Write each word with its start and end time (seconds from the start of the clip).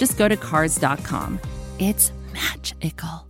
just 0.00 0.16
go 0.16 0.26
to 0.26 0.36
Cars.com. 0.36 1.38
It's 1.78 2.10
magical. 2.32 3.26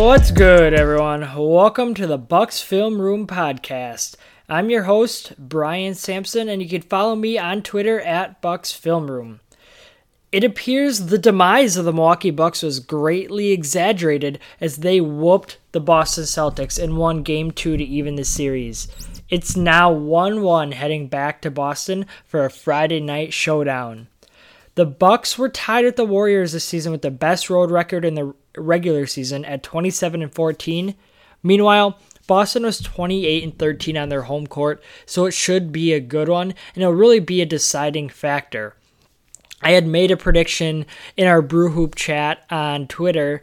What's 0.00 0.32
good, 0.32 0.74
everyone? 0.74 1.20
Welcome 1.36 1.94
to 1.94 2.08
the 2.08 2.18
Bucks 2.18 2.60
Film 2.60 3.00
Room 3.00 3.28
Podcast. 3.28 4.16
I'm 4.50 4.70
your 4.70 4.84
host, 4.84 5.34
Brian 5.38 5.94
Sampson, 5.94 6.48
and 6.48 6.62
you 6.62 6.68
can 6.70 6.80
follow 6.80 7.14
me 7.14 7.36
on 7.36 7.60
Twitter 7.60 8.00
at 8.00 8.40
Bucks 8.40 8.72
Film 8.72 9.10
Room. 9.10 9.40
It 10.32 10.42
appears 10.42 11.00
the 11.00 11.18
demise 11.18 11.76
of 11.76 11.84
the 11.84 11.92
Milwaukee 11.92 12.30
Bucks 12.30 12.62
was 12.62 12.80
greatly 12.80 13.50
exaggerated 13.50 14.38
as 14.58 14.78
they 14.78 15.02
whooped 15.02 15.58
the 15.72 15.80
Boston 15.80 16.24
Celtics 16.24 16.82
and 16.82 16.96
won 16.96 17.22
Game 17.22 17.50
2 17.50 17.76
to 17.76 17.84
even 17.84 18.14
the 18.14 18.24
series. 18.24 18.88
It's 19.28 19.54
now 19.54 19.92
1 19.92 20.40
1 20.40 20.72
heading 20.72 21.08
back 21.08 21.42
to 21.42 21.50
Boston 21.50 22.06
for 22.24 22.46
a 22.46 22.50
Friday 22.50 23.00
night 23.00 23.34
showdown. 23.34 24.08
The 24.76 24.86
Bucks 24.86 25.36
were 25.36 25.50
tied 25.50 25.84
with 25.84 25.96
the 25.96 26.06
Warriors 26.06 26.52
this 26.52 26.64
season 26.64 26.90
with 26.90 27.02
the 27.02 27.10
best 27.10 27.50
road 27.50 27.70
record 27.70 28.02
in 28.02 28.14
the 28.14 28.34
regular 28.56 29.04
season 29.04 29.44
at 29.44 29.62
27 29.62 30.22
and 30.22 30.32
14. 30.32 30.94
Meanwhile, 31.42 31.98
Boston 32.28 32.62
was 32.62 32.78
28 32.78 33.42
and 33.42 33.58
13 33.58 33.96
on 33.96 34.08
their 34.08 34.22
home 34.22 34.46
court, 34.46 34.80
so 35.04 35.24
it 35.24 35.32
should 35.32 35.72
be 35.72 35.92
a 35.92 35.98
good 35.98 36.28
one 36.28 36.54
and 36.74 36.82
it'll 36.82 36.94
really 36.94 37.18
be 37.18 37.42
a 37.42 37.46
deciding 37.46 38.08
factor. 38.08 38.76
I 39.60 39.72
had 39.72 39.86
made 39.86 40.12
a 40.12 40.16
prediction 40.16 40.86
in 41.16 41.26
our 41.26 41.42
Brew 41.42 41.70
Hoop 41.70 41.96
chat 41.96 42.44
on 42.48 42.86
Twitter 42.86 43.42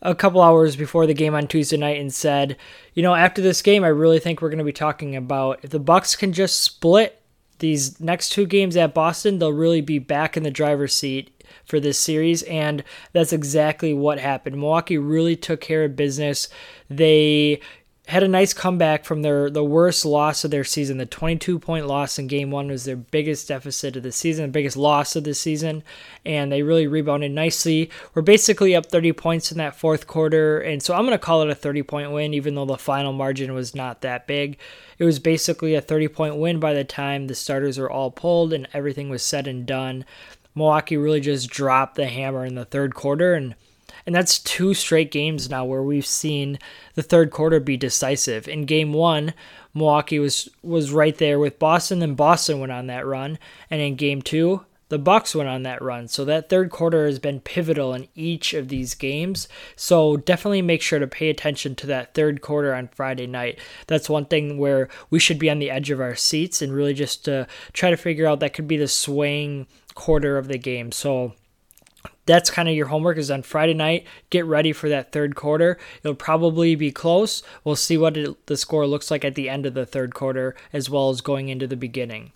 a 0.00 0.14
couple 0.14 0.40
hours 0.40 0.76
before 0.76 1.06
the 1.06 1.14
game 1.14 1.34
on 1.34 1.48
Tuesday 1.48 1.76
night 1.76 1.98
and 1.98 2.14
said, 2.14 2.56
you 2.94 3.02
know, 3.02 3.14
after 3.14 3.42
this 3.42 3.62
game, 3.62 3.82
I 3.82 3.88
really 3.88 4.20
think 4.20 4.40
we're 4.40 4.50
going 4.50 4.58
to 4.58 4.64
be 4.64 4.72
talking 4.72 5.16
about 5.16 5.58
if 5.62 5.70
the 5.70 5.80
Bucks 5.80 6.14
can 6.14 6.32
just 6.32 6.60
split 6.60 7.20
these 7.58 7.98
next 8.00 8.30
two 8.30 8.46
games 8.46 8.76
at 8.76 8.94
Boston, 8.94 9.38
they'll 9.38 9.52
really 9.52 9.80
be 9.80 9.98
back 9.98 10.36
in 10.36 10.42
the 10.42 10.50
driver's 10.50 10.94
seat 10.94 11.42
for 11.64 11.80
this 11.80 11.98
series, 11.98 12.42
and 12.42 12.84
that's 13.12 13.32
exactly 13.32 13.94
what 13.94 14.18
happened. 14.18 14.56
Milwaukee 14.56 14.98
really 14.98 15.36
took 15.36 15.60
care 15.60 15.84
of 15.84 15.96
business. 15.96 16.48
They 16.90 17.60
had 18.06 18.22
a 18.22 18.28
nice 18.28 18.52
comeback 18.52 19.04
from 19.04 19.22
their 19.22 19.50
the 19.50 19.64
worst 19.64 20.04
loss 20.04 20.44
of 20.44 20.52
their 20.52 20.62
season. 20.62 20.98
The 20.98 21.06
22 21.06 21.58
point 21.58 21.88
loss 21.88 22.20
in 22.20 22.28
game 22.28 22.52
1 22.52 22.68
was 22.68 22.84
their 22.84 22.96
biggest 22.96 23.48
deficit 23.48 23.96
of 23.96 24.04
the 24.04 24.12
season, 24.12 24.46
the 24.46 24.52
biggest 24.52 24.76
loss 24.76 25.16
of 25.16 25.24
the 25.24 25.34
season, 25.34 25.82
and 26.24 26.52
they 26.52 26.62
really 26.62 26.86
rebounded 26.86 27.32
nicely. 27.32 27.90
We're 28.14 28.22
basically 28.22 28.76
up 28.76 28.86
30 28.86 29.12
points 29.12 29.50
in 29.50 29.58
that 29.58 29.74
fourth 29.74 30.06
quarter, 30.06 30.60
and 30.60 30.80
so 30.80 30.94
I'm 30.94 31.02
going 31.02 31.12
to 31.12 31.18
call 31.18 31.42
it 31.42 31.50
a 31.50 31.54
30 31.54 31.82
point 31.82 32.12
win 32.12 32.32
even 32.32 32.54
though 32.54 32.64
the 32.64 32.78
final 32.78 33.12
margin 33.12 33.54
was 33.54 33.74
not 33.74 34.02
that 34.02 34.28
big. 34.28 34.56
It 34.98 35.04
was 35.04 35.18
basically 35.18 35.74
a 35.74 35.80
30 35.80 36.06
point 36.08 36.36
win 36.36 36.60
by 36.60 36.74
the 36.74 36.84
time 36.84 37.26
the 37.26 37.34
starters 37.34 37.76
were 37.76 37.90
all 37.90 38.12
pulled 38.12 38.52
and 38.52 38.68
everything 38.72 39.10
was 39.10 39.24
said 39.24 39.48
and 39.48 39.66
done. 39.66 40.04
Milwaukee 40.54 40.96
really 40.96 41.20
just 41.20 41.50
dropped 41.50 41.96
the 41.96 42.06
hammer 42.06 42.44
in 42.44 42.54
the 42.54 42.64
third 42.64 42.94
quarter 42.94 43.34
and 43.34 43.56
and 44.06 44.14
that's 44.14 44.38
two 44.38 44.72
straight 44.72 45.10
games 45.10 45.50
now 45.50 45.64
where 45.64 45.82
we've 45.82 46.06
seen 46.06 46.58
the 46.94 47.02
third 47.02 47.30
quarter 47.30 47.60
be 47.60 47.76
decisive. 47.76 48.48
In 48.48 48.64
game 48.64 48.92
one, 48.92 49.34
Milwaukee 49.74 50.18
was 50.18 50.48
was 50.62 50.92
right 50.92 51.16
there 51.16 51.38
with 51.38 51.58
Boston, 51.58 51.98
then 51.98 52.14
Boston 52.14 52.60
went 52.60 52.72
on 52.72 52.86
that 52.86 53.06
run, 53.06 53.38
and 53.70 53.80
in 53.80 53.96
game 53.96 54.22
two, 54.22 54.64
the 54.88 54.98
Bucks 54.98 55.34
went 55.34 55.48
on 55.48 55.64
that 55.64 55.82
run. 55.82 56.06
So 56.06 56.24
that 56.24 56.48
third 56.48 56.70
quarter 56.70 57.06
has 57.06 57.18
been 57.18 57.40
pivotal 57.40 57.92
in 57.92 58.06
each 58.14 58.54
of 58.54 58.68
these 58.68 58.94
games. 58.94 59.48
So 59.74 60.16
definitely 60.16 60.62
make 60.62 60.80
sure 60.80 60.98
to 60.98 61.06
pay 61.08 61.28
attention 61.28 61.74
to 61.76 61.86
that 61.88 62.14
third 62.14 62.40
quarter 62.40 62.72
on 62.72 62.88
Friday 62.88 63.26
night. 63.26 63.58
That's 63.88 64.08
one 64.08 64.26
thing 64.26 64.58
where 64.58 64.88
we 65.10 65.18
should 65.18 65.38
be 65.38 65.50
on 65.50 65.58
the 65.58 65.70
edge 65.70 65.90
of 65.90 66.00
our 66.00 66.14
seats 66.14 66.62
and 66.62 66.72
really 66.72 66.94
just 66.94 67.28
uh, 67.28 67.46
try 67.72 67.90
to 67.90 67.96
figure 67.96 68.26
out 68.26 68.40
that 68.40 68.54
could 68.54 68.68
be 68.68 68.76
the 68.76 68.88
swaying 68.88 69.66
quarter 69.94 70.38
of 70.38 70.46
the 70.46 70.58
game. 70.58 70.92
So 70.92 71.32
that's 72.26 72.50
kind 72.50 72.68
of 72.68 72.74
your 72.74 72.86
homework 72.86 73.16
is 73.16 73.30
on 73.30 73.42
Friday 73.42 73.74
night. 73.74 74.06
Get 74.30 74.44
ready 74.44 74.72
for 74.72 74.88
that 74.88 75.12
third 75.12 75.34
quarter. 75.34 75.78
It'll 76.02 76.14
probably 76.14 76.74
be 76.74 76.92
close. 76.92 77.42
We'll 77.64 77.76
see 77.76 77.96
what 77.96 78.16
it, 78.16 78.46
the 78.46 78.56
score 78.56 78.86
looks 78.86 79.10
like 79.10 79.24
at 79.24 79.36
the 79.36 79.48
end 79.48 79.64
of 79.64 79.74
the 79.74 79.86
third 79.86 80.14
quarter 80.14 80.54
as 80.72 80.90
well 80.90 81.10
as 81.10 81.20
going 81.20 81.48
into 81.48 81.66
the 81.66 81.76
beginning. 81.76 82.32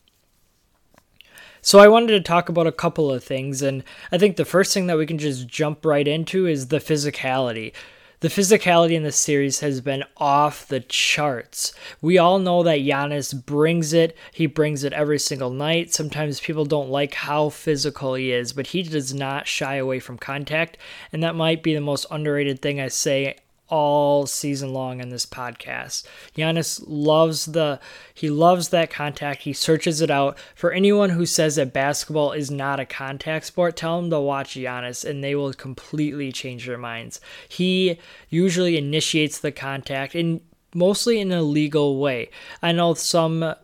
So 1.62 1.78
I 1.78 1.88
wanted 1.88 2.12
to 2.12 2.20
talk 2.20 2.48
about 2.48 2.66
a 2.66 2.72
couple 2.72 3.12
of 3.12 3.22
things 3.22 3.60
and 3.60 3.84
I 4.10 4.16
think 4.16 4.36
the 4.36 4.46
first 4.46 4.72
thing 4.72 4.86
that 4.86 4.96
we 4.96 5.06
can 5.06 5.18
just 5.18 5.46
jump 5.46 5.84
right 5.84 6.08
into 6.08 6.46
is 6.46 6.68
the 6.68 6.78
physicality. 6.78 7.72
The 8.20 8.28
physicality 8.28 8.92
in 8.92 9.02
this 9.02 9.16
series 9.16 9.60
has 9.60 9.80
been 9.80 10.04
off 10.18 10.68
the 10.68 10.80
charts. 10.80 11.72
We 12.02 12.18
all 12.18 12.38
know 12.38 12.62
that 12.64 12.80
Giannis 12.80 13.32
brings 13.46 13.94
it. 13.94 14.14
He 14.30 14.44
brings 14.44 14.84
it 14.84 14.92
every 14.92 15.18
single 15.18 15.48
night. 15.48 15.94
Sometimes 15.94 16.38
people 16.38 16.66
don't 16.66 16.90
like 16.90 17.14
how 17.14 17.48
physical 17.48 18.12
he 18.12 18.30
is, 18.30 18.52
but 18.52 18.68
he 18.68 18.82
does 18.82 19.14
not 19.14 19.46
shy 19.46 19.76
away 19.76 20.00
from 20.00 20.18
contact. 20.18 20.76
And 21.14 21.22
that 21.22 21.34
might 21.34 21.62
be 21.62 21.74
the 21.74 21.80
most 21.80 22.04
underrated 22.10 22.60
thing 22.60 22.78
I 22.78 22.88
say 22.88 23.36
all 23.70 24.26
season 24.26 24.72
long 24.72 25.00
in 25.00 25.08
this 25.08 25.24
podcast. 25.24 26.04
Giannis 26.36 26.82
loves 26.86 27.46
the 27.46 27.80
he 28.12 28.28
loves 28.28 28.68
that 28.68 28.90
contact. 28.90 29.42
He 29.42 29.52
searches 29.52 30.00
it 30.00 30.10
out. 30.10 30.38
For 30.54 30.72
anyone 30.72 31.10
who 31.10 31.24
says 31.24 31.56
that 31.56 31.72
basketball 31.72 32.32
is 32.32 32.50
not 32.50 32.80
a 32.80 32.84
contact 32.84 33.46
sport, 33.46 33.76
tell 33.76 34.00
them 34.00 34.10
to 34.10 34.20
watch 34.20 34.54
Giannis 34.54 35.08
and 35.08 35.24
they 35.24 35.34
will 35.34 35.54
completely 35.54 36.32
change 36.32 36.66
their 36.66 36.76
minds. 36.76 37.20
He 37.48 37.98
usually 38.28 38.76
initiates 38.76 39.38
the 39.38 39.52
contact 39.52 40.14
and 40.14 40.40
mostly 40.74 41.20
in 41.20 41.32
a 41.32 41.42
legal 41.42 41.98
way. 41.98 42.30
I 42.62 42.72
know 42.72 42.94
some 42.94 43.54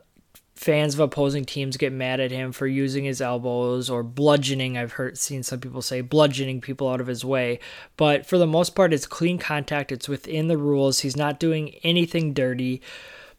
fans 0.57 0.95
of 0.95 1.01
opposing 1.01 1.45
teams 1.45 1.77
get 1.77 1.93
mad 1.93 2.19
at 2.19 2.31
him 2.31 2.51
for 2.51 2.67
using 2.67 3.05
his 3.05 3.21
elbows 3.21 3.89
or 3.91 4.03
bludgeoning. 4.03 4.77
I've 4.77 4.93
heard 4.93 5.19
seen 5.19 5.43
some 5.43 5.61
people 5.61 5.83
say 5.83 6.01
bludgeoning 6.01 6.63
people 6.63 6.89
out 6.89 7.01
of 7.01 7.07
his 7.07 7.25
way, 7.25 7.61
but 7.97 8.27
for 8.27 8.39
the 8.39 8.47
most 8.47 8.75
part 8.75 8.95
it's 8.95 9.07
clean 9.07 9.39
contact. 9.39 9.93
It's 9.93 10.09
within 10.09 10.49
the 10.49 10.59
rules. 10.59 11.01
He's 11.01 11.17
not 11.17 11.39
doing 11.39 11.75
anything 11.85 12.33
dirty, 12.33 12.81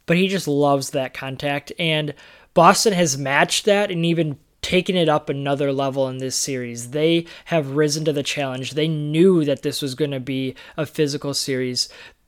but 0.06 0.16
he 0.16 0.28
just 0.28 0.48
loves 0.48 0.92
that 0.92 1.14
contact 1.14 1.74
and 1.80 2.14
Boston 2.54 2.94
has 2.94 3.18
matched 3.18 3.66
that 3.66 3.92
and 3.92 4.04
even 4.06 4.40
taken 4.62 4.96
it 4.96 5.08
up 5.08 5.30
another 5.30 5.72
level 5.72 6.10
in 6.10 6.18
this 6.18 6.36
series. 6.36 6.90
They 6.90 7.26
have 7.46 7.76
risen 7.76 8.04
to 8.06 8.12
the 8.12 8.24
challenge. 8.24 8.72
They 8.72 8.88
knew 8.88 9.46
that 9.46 9.62
this 9.62 9.82
was 9.82 9.96
going 9.96 10.12
to 10.12 10.20
be 10.20 10.56
a 10.76 10.86
physical 10.86 11.34
series 11.34 11.88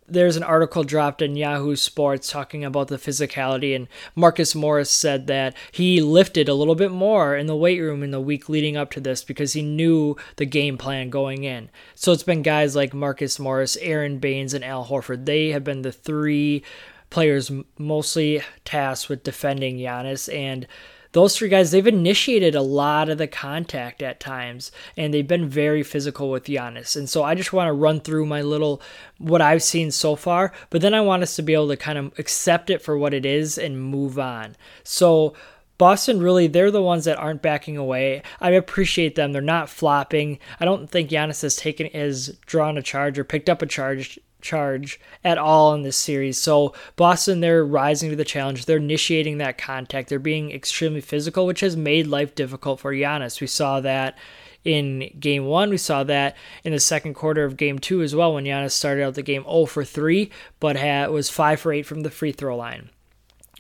there's 0.10 0.36
an 0.36 0.44
article 0.44 0.84
dropped 0.84 1.22
in 1.22 1.36
Yahoo 1.36 1.76
Sports 1.76 2.30
talking 2.30 2.64
about 2.64 2.88
the 2.88 2.98
physicality, 2.98 3.76
and 3.76 3.88
Marcus 4.16 4.56
Morris 4.56 4.92
said 4.92 5.28
that 5.28 5.56
he 5.72 6.02
lifted 6.02 6.50
a 6.50 6.54
little 6.54 6.76
bit 6.76 6.92
more 6.92 7.36
in 7.36 7.48
the 7.48 7.56
weight 7.56 7.80
room 7.80 8.04
in 8.04 8.12
the 8.12 8.22
week 8.22 8.50
leading 8.50 8.76
up 8.78 8.92
to 8.92 9.00
this 9.00 9.24
because 9.24 9.54
he 9.54 9.62
knew 9.62 10.16
the 10.38 10.46
game 10.46 10.78
plan 10.78 11.10
going 11.10 11.44
in. 11.44 11.70
So 11.96 12.12
it's 12.12 12.24
been 12.24 12.42
guys 12.42 12.76
like 12.76 12.94
Marcus 12.94 13.40
Morris, 13.40 13.78
Aron 13.78 14.20
Baynes, 14.20 14.54
and 14.54 14.64
Al 14.64 14.86
Horford. 14.86 15.26
They 15.26 15.50
have 15.50 15.64
been 15.64 15.82
the 15.82 15.92
three 15.92 16.64
players 17.10 17.52
mostly 17.78 18.42
tasked 18.66 19.10
with 19.10 19.24
defending 19.24 19.78
Giannis, 19.78 20.34
and 20.34 20.68
those 21.12 21.36
three 21.36 21.50
guys, 21.50 21.72
they've 21.72 21.86
initiated 21.86 22.56
a 22.56 22.62
lot 22.62 23.10
of 23.10 23.18
the 23.18 23.28
contact 23.28 24.04
at 24.04 24.20
times, 24.20 24.72
and 24.96 25.14
they've 25.14 25.28
been 25.28 25.50
very 25.50 25.82
physical 25.82 26.30
with 26.30 26.46
Giannis. 26.46 26.96
And 26.96 27.10
so 27.10 27.24
I 27.24 27.36
just 27.36 27.54
want 27.54 27.68
to 27.68 27.74
run 27.74 28.00
through 28.00 28.26
my 28.26 28.42
little 28.42 28.82
what 29.18 29.42
I've 29.42 29.64
seen 29.64 29.92
so 29.92 30.16
far, 30.16 30.52
but 30.70 30.82
then 30.82 30.94
I 30.94 31.02
want 31.02 31.24
us 31.24 31.36
to 31.36 31.42
be 31.42 31.54
able 31.54 31.70
to 31.70 31.78
kind 31.78 31.98
of 31.98 32.18
accept 32.20 32.70
it 32.70 32.82
for 32.82 32.98
what 32.98 33.14
it 33.14 33.26
is 33.26 33.58
and 33.58 33.82
move 33.82 34.20
on. 34.20 34.56
So 34.84 35.34
Boston 35.80 36.20
really, 36.20 36.48
they're 36.48 36.72
the 36.72 36.82
ones 36.82 37.06
that 37.06 37.18
aren't 37.18 37.42
backing 37.42 37.78
away. 37.78 38.22
I 38.40 38.52
appreciate 38.52 39.16
them. 39.16 39.32
They're 39.32 39.42
not 39.42 39.70
flopping. 39.70 40.38
I 40.60 40.66
don't 40.66 40.90
think 40.90 41.10
Giannis 41.10 41.42
has 41.42 41.56
taken 41.56 41.88
has 41.88 42.38
drawn 42.46 42.78
a 42.78 42.84
charge 42.84 43.18
or 43.18 43.24
picked 43.24 43.50
up 43.50 43.62
a 43.62 43.66
charge 43.66 44.20
charge 44.42 45.00
at 45.24 45.38
all 45.38 45.74
in 45.74 45.82
this 45.82 45.98
series. 45.98 46.38
So 46.38 46.74
Boston, 46.96 47.40
they're 47.40 47.66
rising 47.66 48.10
to 48.10 48.16
the 48.16 48.26
challenge. 48.26 48.66
They're 48.66 48.78
initiating 48.78 49.38
that 49.38 49.58
contact. 49.58 50.10
They're 50.10 50.20
being 50.20 50.52
extremely 50.52 51.02
physical, 51.02 51.46
which 51.46 51.60
has 51.62 51.76
made 51.76 52.08
life 52.08 52.36
difficult 52.36 52.80
for 52.80 52.94
Giannis. 52.94 53.42
We 53.42 53.48
saw 53.48 53.80
that 53.82 54.18
in 54.64 55.12
game 55.20 55.46
one. 55.46 55.70
We 55.70 55.78
saw 55.78 56.04
that 56.04 56.36
in 56.64 56.74
the 56.74 56.80
second 56.80 57.14
quarter 57.14 57.46
of 57.46 57.58
game 57.58 57.80
two 57.80 58.02
as 58.02 58.16
well 58.16 58.34
when 58.34 58.46
Giannis 58.46 58.72
started 58.72 59.04
out 59.04 59.16
the 59.16 59.22
game 59.22 59.44
0 59.44 59.66
for 59.66 59.86
3, 59.86 60.30
but 60.60 60.76
had, 60.76 61.10
was 61.10 61.30
5 61.30 61.60
for 61.60 61.74
8 61.74 61.86
from 61.86 62.02
the 62.02 62.12
free 62.12 62.32
throw 62.32 62.56
line. 62.56 62.90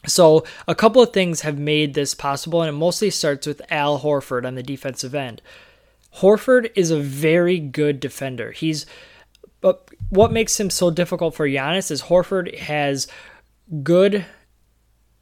So, 0.06 0.46
a 0.66 0.76
couple 0.76 1.02
of 1.02 1.12
things 1.12 1.42
have 1.42 1.60
made 1.60 1.94
this 1.94 2.14
possible, 2.14 2.62
and 2.62 2.70
it 2.70 2.78
mostly 2.78 3.10
starts 3.10 3.46
with 3.46 3.62
Al 3.70 4.00
Horford 4.00 4.46
on 4.46 4.56
the 4.56 4.64
defensive 4.64 5.14
end. 5.14 5.42
Horford 6.18 6.72
is 6.76 6.90
a 6.90 7.00
very 7.00 7.60
good 7.60 8.00
defender. 8.00 8.52
He's 8.52 8.86
but 9.62 9.90
what 10.10 10.32
makes 10.32 10.60
him 10.60 10.70
so 10.70 10.92
difficult 10.92 11.36
for 11.36 11.48
Giannis 11.48 11.92
is 11.92 12.04
Horford 12.04 12.58
has 12.58 13.08
good 13.84 14.26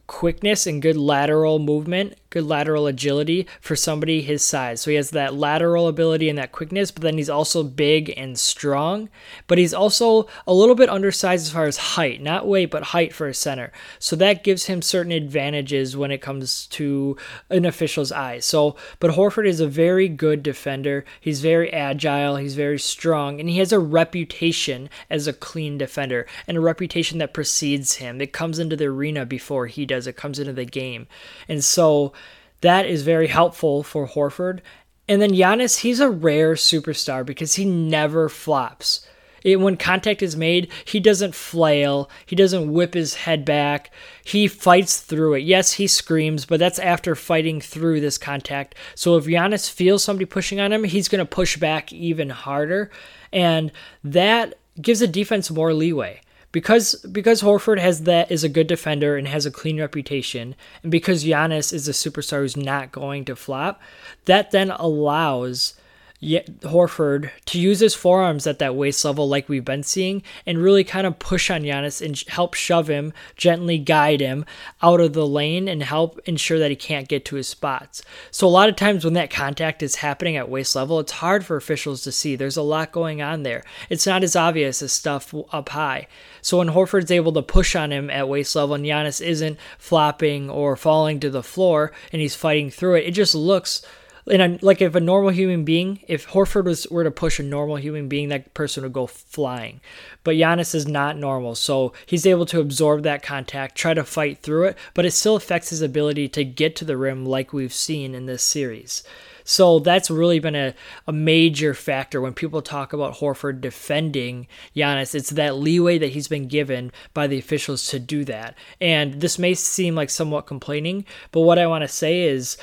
quickness 0.06 0.66
and 0.66 0.82
good 0.82 0.96
lateral 0.98 1.60
movement, 1.60 2.16
good 2.30 2.44
lateral 2.44 2.88
agility 2.88 3.48
for 3.62 3.76
somebody 3.76 4.22
his 4.22 4.44
size. 4.44 4.82
So 4.82 4.92
he 4.92 4.98
has 4.98 5.12
that 5.12 5.36
lateral 5.36 5.88
ability 5.88 6.30
and 6.30 6.38
that 6.38 6.52
quickness, 6.52 6.92
but 6.92 7.04
then 7.04 7.18
he's 7.18 7.30
also 7.30 7.64
big 7.64 8.14
and 8.18 8.38
strong. 8.38 9.10
But 9.48 9.58
he's 9.58 9.74
also 9.74 10.28
a 10.46 10.54
little 10.54 10.76
bit 10.76 10.90
undersized 10.90 11.48
as 11.48 11.54
far 11.54 11.66
as 11.66 11.78
height, 11.78 12.22
not 12.22 12.48
weight, 12.48 12.72
but 12.72 12.84
height 12.84 13.14
for 13.14 13.28
a 13.28 13.34
center. 13.34 13.72
So 14.00 14.16
that 14.18 14.44
gives 14.44 14.66
him 14.66 14.82
certain 14.82 15.12
advantages 15.12 15.96
when 15.96 16.12
it 16.12 16.22
comes 16.22 16.68
to 16.68 17.16
an 17.50 17.66
official's 17.66 18.12
eyes. 18.12 18.46
So, 18.46 18.76
but 19.00 19.12
Horford 19.12 19.48
is 19.48 19.60
a 19.60 19.68
very 19.68 20.10
good 20.10 20.44
defender. 20.44 21.06
He's 21.22 21.42
very 21.42 21.72
agile, 21.72 22.38
he's 22.38 22.56
very 22.56 22.80
strong, 22.80 23.40
and 23.40 23.50
he 23.50 23.60
has 23.60 23.72
a 23.72 23.80
reputation 23.80 24.90
as 25.10 25.28
a 25.28 25.34
clean 25.34 25.78
defender 25.78 26.26
and 26.48 26.58
a 26.58 26.62
reputation 26.62 27.20
that 27.20 27.34
precedes 27.34 27.96
him. 27.96 28.20
It 28.20 28.34
comes 28.34 28.60
into 28.60 28.76
the 28.76 28.86
arena 28.86 29.26
before 29.26 29.68
he 29.68 29.86
does 29.86 30.08
it 30.08 30.16
comes 30.16 30.40
into 30.40 30.54
the 30.54 30.66
game. 30.66 31.08
And 31.48 31.64
so 31.64 32.14
that 32.62 32.86
is 32.86 33.04
very 33.04 33.28
helpful 33.28 33.84
for 33.84 34.08
Horford. 34.08 34.60
And 35.08 35.22
then 35.22 35.32
Giannis, 35.32 35.80
he's 35.80 36.00
a 36.00 36.10
rare 36.10 36.54
superstar 36.54 37.26
because 37.26 37.56
he 37.56 37.66
never 37.66 38.28
flops. 38.28 39.08
It, 39.44 39.62
when 39.62 39.78
contact 39.78 40.22
is 40.22 40.36
made, 40.36 40.70
he 40.84 41.00
doesn't 41.00 41.36
flail. 41.36 42.10
He 42.26 42.36
doesn't 42.36 42.72
whip 42.72 42.94
his 42.94 43.16
head 43.16 43.46
back. 43.46 43.92
He 44.24 44.48
fights 44.48 45.00
through 45.00 45.36
it. 45.36 45.44
Yes, 45.44 45.74
he 45.74 45.88
screams, 45.88 46.46
but 46.46 46.60
that's 46.60 46.80
after 46.80 47.16
fighting 47.16 47.62
through 47.62 48.02
this 48.02 48.18
contact. 48.18 48.76
So 48.96 49.16
if 49.16 49.26
Giannis 49.26 49.70
feels 49.70 50.04
somebody 50.04 50.26
pushing 50.26 50.60
on 50.60 50.74
him, 50.74 50.84
he's 50.84 51.08
going 51.08 51.20
to 51.20 51.26
push 51.26 51.56
back 51.56 51.94
even 51.94 52.30
harder. 52.30 52.92
And 53.32 53.72
that 54.04 54.56
gives 54.82 55.00
the 55.00 55.08
defense 55.08 55.50
more 55.50 55.74
leeway 55.74 56.22
because 56.52 56.96
because 57.12 57.42
Horford 57.42 57.80
has 57.80 58.04
that 58.04 58.32
is 58.32 58.44
a 58.44 58.50
good 58.50 58.68
defender 58.68 59.18
and 59.18 59.28
has 59.28 59.46
a 59.46 59.52
clean 59.52 59.80
reputation, 59.80 60.56
and 60.82 60.92
because 60.92 61.24
Giannis 61.24 61.74
is 61.74 61.88
a 61.88 61.92
superstar 61.92 62.40
who's 62.40 62.58
not 62.58 62.92
going 62.92 63.26
to 63.26 63.36
flop, 63.36 63.82
that 64.26 64.52
then 64.52 64.72
allows 64.72 65.74
Horford 66.22 67.30
to 67.46 67.60
use 67.60 67.80
his 67.80 67.94
forearms 67.94 68.48
at 68.48 68.58
that 68.58 68.76
waist 68.76 69.06
level, 69.06 69.30
like 69.30 69.48
we've 69.48 69.64
been 69.64 69.84
seeing, 69.84 70.24
and 70.48 70.58
really 70.58 70.84
kind 70.84 71.06
of 71.06 71.20
push 71.20 71.52
on 71.52 71.62
Giannis 71.62 72.04
and 72.04 72.18
help 72.28 72.56
shove 72.56 72.88
him, 72.88 73.14
gently 73.36 73.78
guide 73.78 74.20
him 74.20 74.44
out 74.82 75.00
of 75.00 75.14
the 75.14 75.28
lane 75.28 75.68
and 75.68 75.84
help 75.84 76.20
ensure 76.26 76.58
that 76.58 76.72
he 76.72 76.76
can't 76.76 77.08
get 77.08 77.24
to 77.26 77.36
his 77.36 77.48
spots. 77.48 78.02
So, 78.32 78.48
a 78.48 78.50
lot 78.50 78.68
of 78.68 78.76
times 78.76 79.06
when 79.06 79.14
that 79.14 79.30
contact 79.30 79.84
is 79.84 79.98
happening 79.98 80.36
at 80.36 80.50
waist 80.50 80.76
level, 80.76 81.00
it's 81.00 81.12
hard 81.12 81.46
for 81.46 81.56
officials 81.56 82.04
to 82.04 82.12
see. 82.12 82.36
There's 82.36 82.58
a 82.58 82.64
lot 82.64 82.92
going 82.92 83.22
on 83.22 83.44
there. 83.44 83.64
It's 83.90 84.08
not 84.08 84.24
as 84.24 84.36
obvious 84.36 84.82
as 84.82 84.92
stuff 84.92 85.36
up 85.52 85.70
high. 85.70 86.08
So, 86.42 86.58
when 86.58 86.70
Horford's 86.70 87.12
able 87.12 87.34
to 87.34 87.44
push 87.44 87.76
on 87.76 87.92
him 87.92 88.10
at 88.10 88.28
waist 88.28 88.56
level 88.56 88.74
and 88.74 88.86
Giannis 88.86 89.24
isn't 89.24 89.60
flopping 89.78 90.50
or 90.50 90.76
falling 90.76 91.20
to 91.20 91.30
the 91.30 91.44
floor 91.44 91.92
and 92.12 92.22
he's 92.22 92.36
fighting 92.36 92.72
through 92.72 92.96
it, 92.96 93.06
it 93.06 93.12
just 93.12 93.36
looks 93.36 93.84
like 94.28 94.82
if 94.82 94.96
a 94.96 95.00
normal 95.00 95.30
human 95.30 95.64
being, 95.64 96.00
if 96.08 96.28
Horford 96.28 96.66
was 96.66 96.86
were 96.92 97.04
to 97.04 97.12
push 97.12 97.40
a 97.40 97.44
normal 97.44 97.78
human 97.78 98.10
being, 98.10 98.30
that 98.30 98.54
person 98.54 98.84
would 98.84 98.94
go 98.94 99.08
flying. 99.08 99.80
But 100.24 100.36
Giannis 100.36 100.76
is 100.76 100.88
not 100.88 101.18
normal, 101.18 101.56
so 101.56 101.94
he's 102.06 102.26
able 102.26 102.46
to 102.48 102.60
absorb 102.60 103.04
that 103.04 103.24
contact, 103.24 103.78
try 103.78 103.94
to 103.94 104.04
fight 104.04 104.40
through 104.40 104.66
it, 104.66 104.78
but 104.94 105.06
it 105.06 105.12
still 105.12 105.38
affects 105.38 105.70
his 105.70 105.82
ability 105.82 106.28
to 106.30 106.44
get 106.44 106.76
to 106.76 106.86
the 106.86 106.98
rim, 106.98 107.26
like 107.26 107.54
we've 107.54 107.74
seen 107.74 108.14
in 108.14 108.26
this 108.26 108.44
series. 108.44 109.04
So 109.46 109.80
that's 109.80 110.12
really 110.12 110.40
been 110.40 110.58
a, 110.58 110.74
a 111.08 111.14
major 111.14 111.74
factor 111.74 112.20
when 112.20 112.34
people 112.34 112.62
talk 112.62 112.92
about 112.92 113.16
Horford 113.16 113.62
defending 113.62 114.46
Giannis. 114.76 115.16
It's 115.16 115.30
that 115.30 115.56
leeway 115.56 115.98
that 116.00 116.10
he's 116.10 116.28
been 116.28 116.50
given 116.50 116.92
by 117.14 117.28
the 117.28 117.40
officials 117.40 117.88
to 117.88 117.98
do 117.98 118.26
that. 118.26 118.58
And 118.82 119.22
this 119.22 119.40
may 119.40 119.54
seem 119.54 119.96
like 119.96 120.10
somewhat 120.10 120.48
complaining, 120.48 121.06
but 121.32 121.42
what 121.42 121.58
I 121.58 121.66
want 121.66 121.84
to 121.84 121.88
say 121.88 122.24
is 122.24 122.58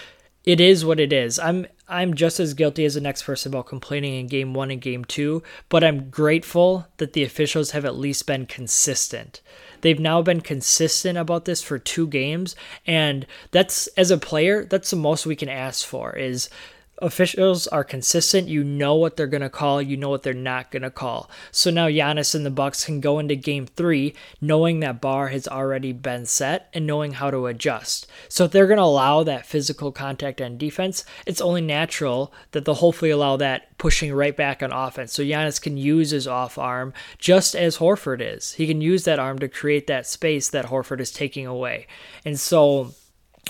it 0.45 0.61
is 0.61 0.85
what 0.85 1.01
it 1.01 1.13
is. 1.13 1.39
I'm 1.39 1.67
I'm 1.89 2.15
just 2.15 2.41
as 2.41 2.55
guilty 2.55 2.85
as 2.87 2.95
the 2.95 3.01
next 3.01 3.25
person 3.25 3.53
about 3.53 3.67
complaining 3.67 4.15
in 4.15 4.27
game 4.27 4.55
1 4.55 4.71
and 4.71 4.81
game 4.81 5.05
2, 5.05 5.43
but 5.69 5.85
I'm 5.85 6.09
grateful 6.09 6.87
that 6.97 7.13
the 7.13 7.23
officials 7.23 7.73
have 7.73 7.85
at 7.85 7.97
least 7.97 8.27
been 8.27 8.47
consistent. 8.47 9.43
They've 9.83 10.01
now 10.01 10.23
been 10.23 10.41
consistent 10.41 11.19
about 11.19 11.45
this 11.45 11.61
for 11.61 11.79
two 11.79 12.07
games 12.07 12.57
and 12.87 13.27
that's 13.51 13.87
as 13.99 14.11
a 14.11 14.17
player, 14.17 14.65
that's 14.65 14.91
the 14.91 14.97
most 14.97 15.27
we 15.27 15.37
can 15.37 15.51
ask 15.51 15.87
for 15.87 16.17
is 16.17 16.49
officials 16.99 17.67
are 17.67 17.85
consistent. 17.85 18.49
You 18.49 18.63
know 18.63 18.95
what 18.95 19.17
they're 19.17 19.27
going 19.27 19.43
to 19.43 19.51
call. 19.51 19.83
You 19.83 19.97
know 19.97 20.09
what 20.09 20.23
they're 20.23 20.33
not 20.33 20.71
going 20.71 20.83
to 20.83 20.91
call. 20.91 21.29
So 21.51 21.71
now 21.71 21.89
Giannis 21.89 22.35
and 22.35 22.47
the 22.47 22.51
Bucks 22.51 22.85
can 22.85 23.01
go 23.01 23.19
into 23.19 23.35
Game 23.35 23.67
Three 23.67 24.15
knowing 24.41 24.81
that 24.81 25.01
bar 25.01 25.29
has 25.29 25.49
already 25.49 25.93
been 25.93 26.27
set 26.27 26.69
and 26.73 26.87
knowing 26.87 27.13
how 27.13 27.31
to 27.31 27.47
adjust. 27.47 28.07
So 28.29 28.45
if 28.45 28.53
they're 28.53 28.67
going 28.67 28.79
to 28.79 28.85
allow 28.85 29.23
that 29.25 29.47
physical 29.47 29.93
contact 29.93 30.41
on 30.41 30.59
defense, 30.59 31.05
it's 31.27 31.41
only 31.41 31.61
natural 31.61 32.33
that 32.53 32.65
they'll 32.65 32.75
hopefully 32.75 33.11
allow 33.11 33.37
that 33.37 33.77
pushing 33.79 34.13
right 34.13 34.37
back 34.37 34.63
on 34.63 34.73
offense. 34.73 35.13
So 35.13 35.23
Giannis 35.23 35.61
can 35.61 35.77
use 35.77 36.11
his 36.11 36.27
off 36.27 36.59
arm 36.59 36.93
just 37.19 37.55
as 37.55 37.79
Horford 37.79 38.21
is. 38.21 38.53
He 38.53 38.67
can 38.67 38.81
use 38.81 39.05
that 39.05 39.19
arm 39.19 39.39
to 39.41 39.49
create 39.49 39.87
that 39.89 40.07
space 40.07 40.49
that 40.51 40.67
Horford 40.67 41.01
is 41.01 41.11
taking 41.11 41.47
away. 41.47 41.87
And 42.25 42.39
so 42.39 42.93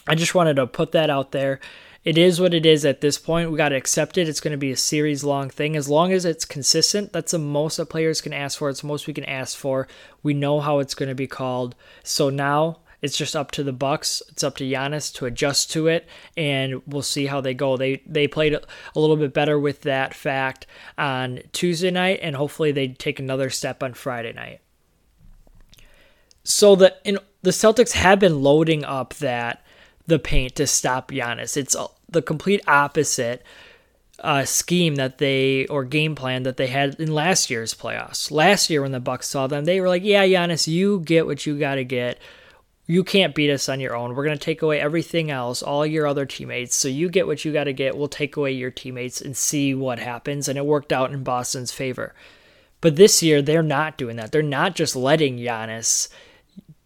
I 0.06 0.14
just 0.14 0.34
wanted 0.34 0.56
to 0.56 0.66
put 0.66 0.92
that 0.92 1.10
out 1.10 1.32
there 1.32 1.60
it 2.04 2.18
is 2.18 2.40
what 2.40 2.52
it 2.52 2.66
is 2.66 2.84
at 2.84 3.00
this 3.00 3.18
point. 3.18 3.50
We 3.50 3.56
got 3.56 3.70
to 3.70 3.76
accept 3.76 4.18
it. 4.18 4.28
It's 4.28 4.40
going 4.40 4.52
to 4.52 4.58
be 4.58 4.70
a 4.70 4.76
series 4.76 5.24
long 5.24 5.48
thing. 5.48 5.74
As 5.74 5.88
long 5.88 6.12
as 6.12 6.24
it's 6.24 6.44
consistent, 6.44 7.12
that's 7.12 7.32
the 7.32 7.38
most 7.38 7.78
that 7.78 7.86
players 7.86 8.20
can 8.20 8.34
ask 8.34 8.58
for. 8.58 8.68
It's 8.68 8.82
the 8.82 8.86
most 8.86 9.06
we 9.06 9.14
can 9.14 9.24
ask 9.24 9.56
for. 9.56 9.88
We 10.22 10.34
know 10.34 10.60
how 10.60 10.80
it's 10.80 10.94
going 10.94 11.08
to 11.08 11.14
be 11.14 11.26
called. 11.26 11.74
So 12.02 12.28
now 12.28 12.80
it's 13.00 13.16
just 13.16 13.34
up 13.34 13.50
to 13.52 13.62
the 13.62 13.72
Bucks. 13.72 14.22
It's 14.28 14.44
up 14.44 14.56
to 14.56 14.64
Giannis 14.64 15.12
to 15.14 15.26
adjust 15.26 15.70
to 15.72 15.88
it, 15.88 16.06
and 16.36 16.82
we'll 16.86 17.02
see 17.02 17.26
how 17.26 17.40
they 17.40 17.52
go. 17.52 17.76
They 17.76 18.02
they 18.06 18.26
played 18.26 18.54
a 18.54 18.62
little 18.94 19.16
bit 19.16 19.34
better 19.34 19.58
with 19.58 19.82
that 19.82 20.14
fact 20.14 20.66
on 20.96 21.40
Tuesday 21.52 21.90
night, 21.90 22.20
and 22.22 22.34
hopefully 22.36 22.72
they 22.72 22.88
take 22.88 23.18
another 23.18 23.50
step 23.50 23.82
on 23.82 23.92
Friday 23.92 24.32
night. 24.32 24.60
So 26.44 26.76
the 26.76 26.96
in, 27.04 27.18
the 27.42 27.50
Celtics 27.50 27.92
have 27.92 28.20
been 28.20 28.42
loading 28.42 28.84
up 28.84 29.12
that 29.16 29.62
the 30.06 30.18
paint 30.18 30.54
to 30.56 30.66
stop 30.66 31.10
Giannis. 31.10 31.58
It's 31.58 31.76
the 32.14 32.22
complete 32.22 32.62
opposite 32.66 33.44
uh, 34.20 34.44
scheme 34.44 34.94
that 34.94 35.18
they 35.18 35.66
or 35.66 35.84
game 35.84 36.14
plan 36.14 36.44
that 36.44 36.56
they 36.56 36.68
had 36.68 36.94
in 37.00 37.12
last 37.12 37.50
year's 37.50 37.74
playoffs. 37.74 38.30
Last 38.30 38.70
year 38.70 38.80
when 38.82 38.92
the 38.92 39.00
Bucks 39.00 39.28
saw 39.28 39.46
them, 39.46 39.64
they 39.64 39.80
were 39.80 39.88
like, 39.88 40.02
"Yeah, 40.04 40.24
Giannis, 40.24 40.66
you 40.66 41.00
get 41.00 41.26
what 41.26 41.46
you 41.46 41.58
got 41.58 41.74
to 41.74 41.84
get. 41.84 42.18
You 42.86 43.02
can't 43.02 43.34
beat 43.34 43.50
us 43.50 43.68
on 43.68 43.80
your 43.80 43.96
own. 43.96 44.14
We're 44.14 44.24
going 44.24 44.38
to 44.38 44.44
take 44.44 44.62
away 44.62 44.78
everything 44.78 45.30
else, 45.30 45.62
all 45.62 45.86
your 45.86 46.06
other 46.06 46.26
teammates. 46.26 46.76
So 46.76 46.86
you 46.88 47.08
get 47.08 47.26
what 47.26 47.44
you 47.44 47.52
got 47.52 47.64
to 47.64 47.72
get. 47.72 47.96
We'll 47.96 48.08
take 48.08 48.36
away 48.36 48.52
your 48.52 48.70
teammates 48.70 49.20
and 49.20 49.36
see 49.36 49.74
what 49.74 49.98
happens." 49.98 50.48
And 50.48 50.56
it 50.56 50.66
worked 50.66 50.92
out 50.92 51.12
in 51.12 51.22
Boston's 51.24 51.72
favor. 51.72 52.14
But 52.80 52.96
this 52.96 53.22
year, 53.22 53.40
they're 53.42 53.62
not 53.62 53.96
doing 53.96 54.16
that. 54.16 54.30
They're 54.30 54.42
not 54.42 54.74
just 54.74 54.94
letting 54.94 55.38
Giannis 55.38 56.08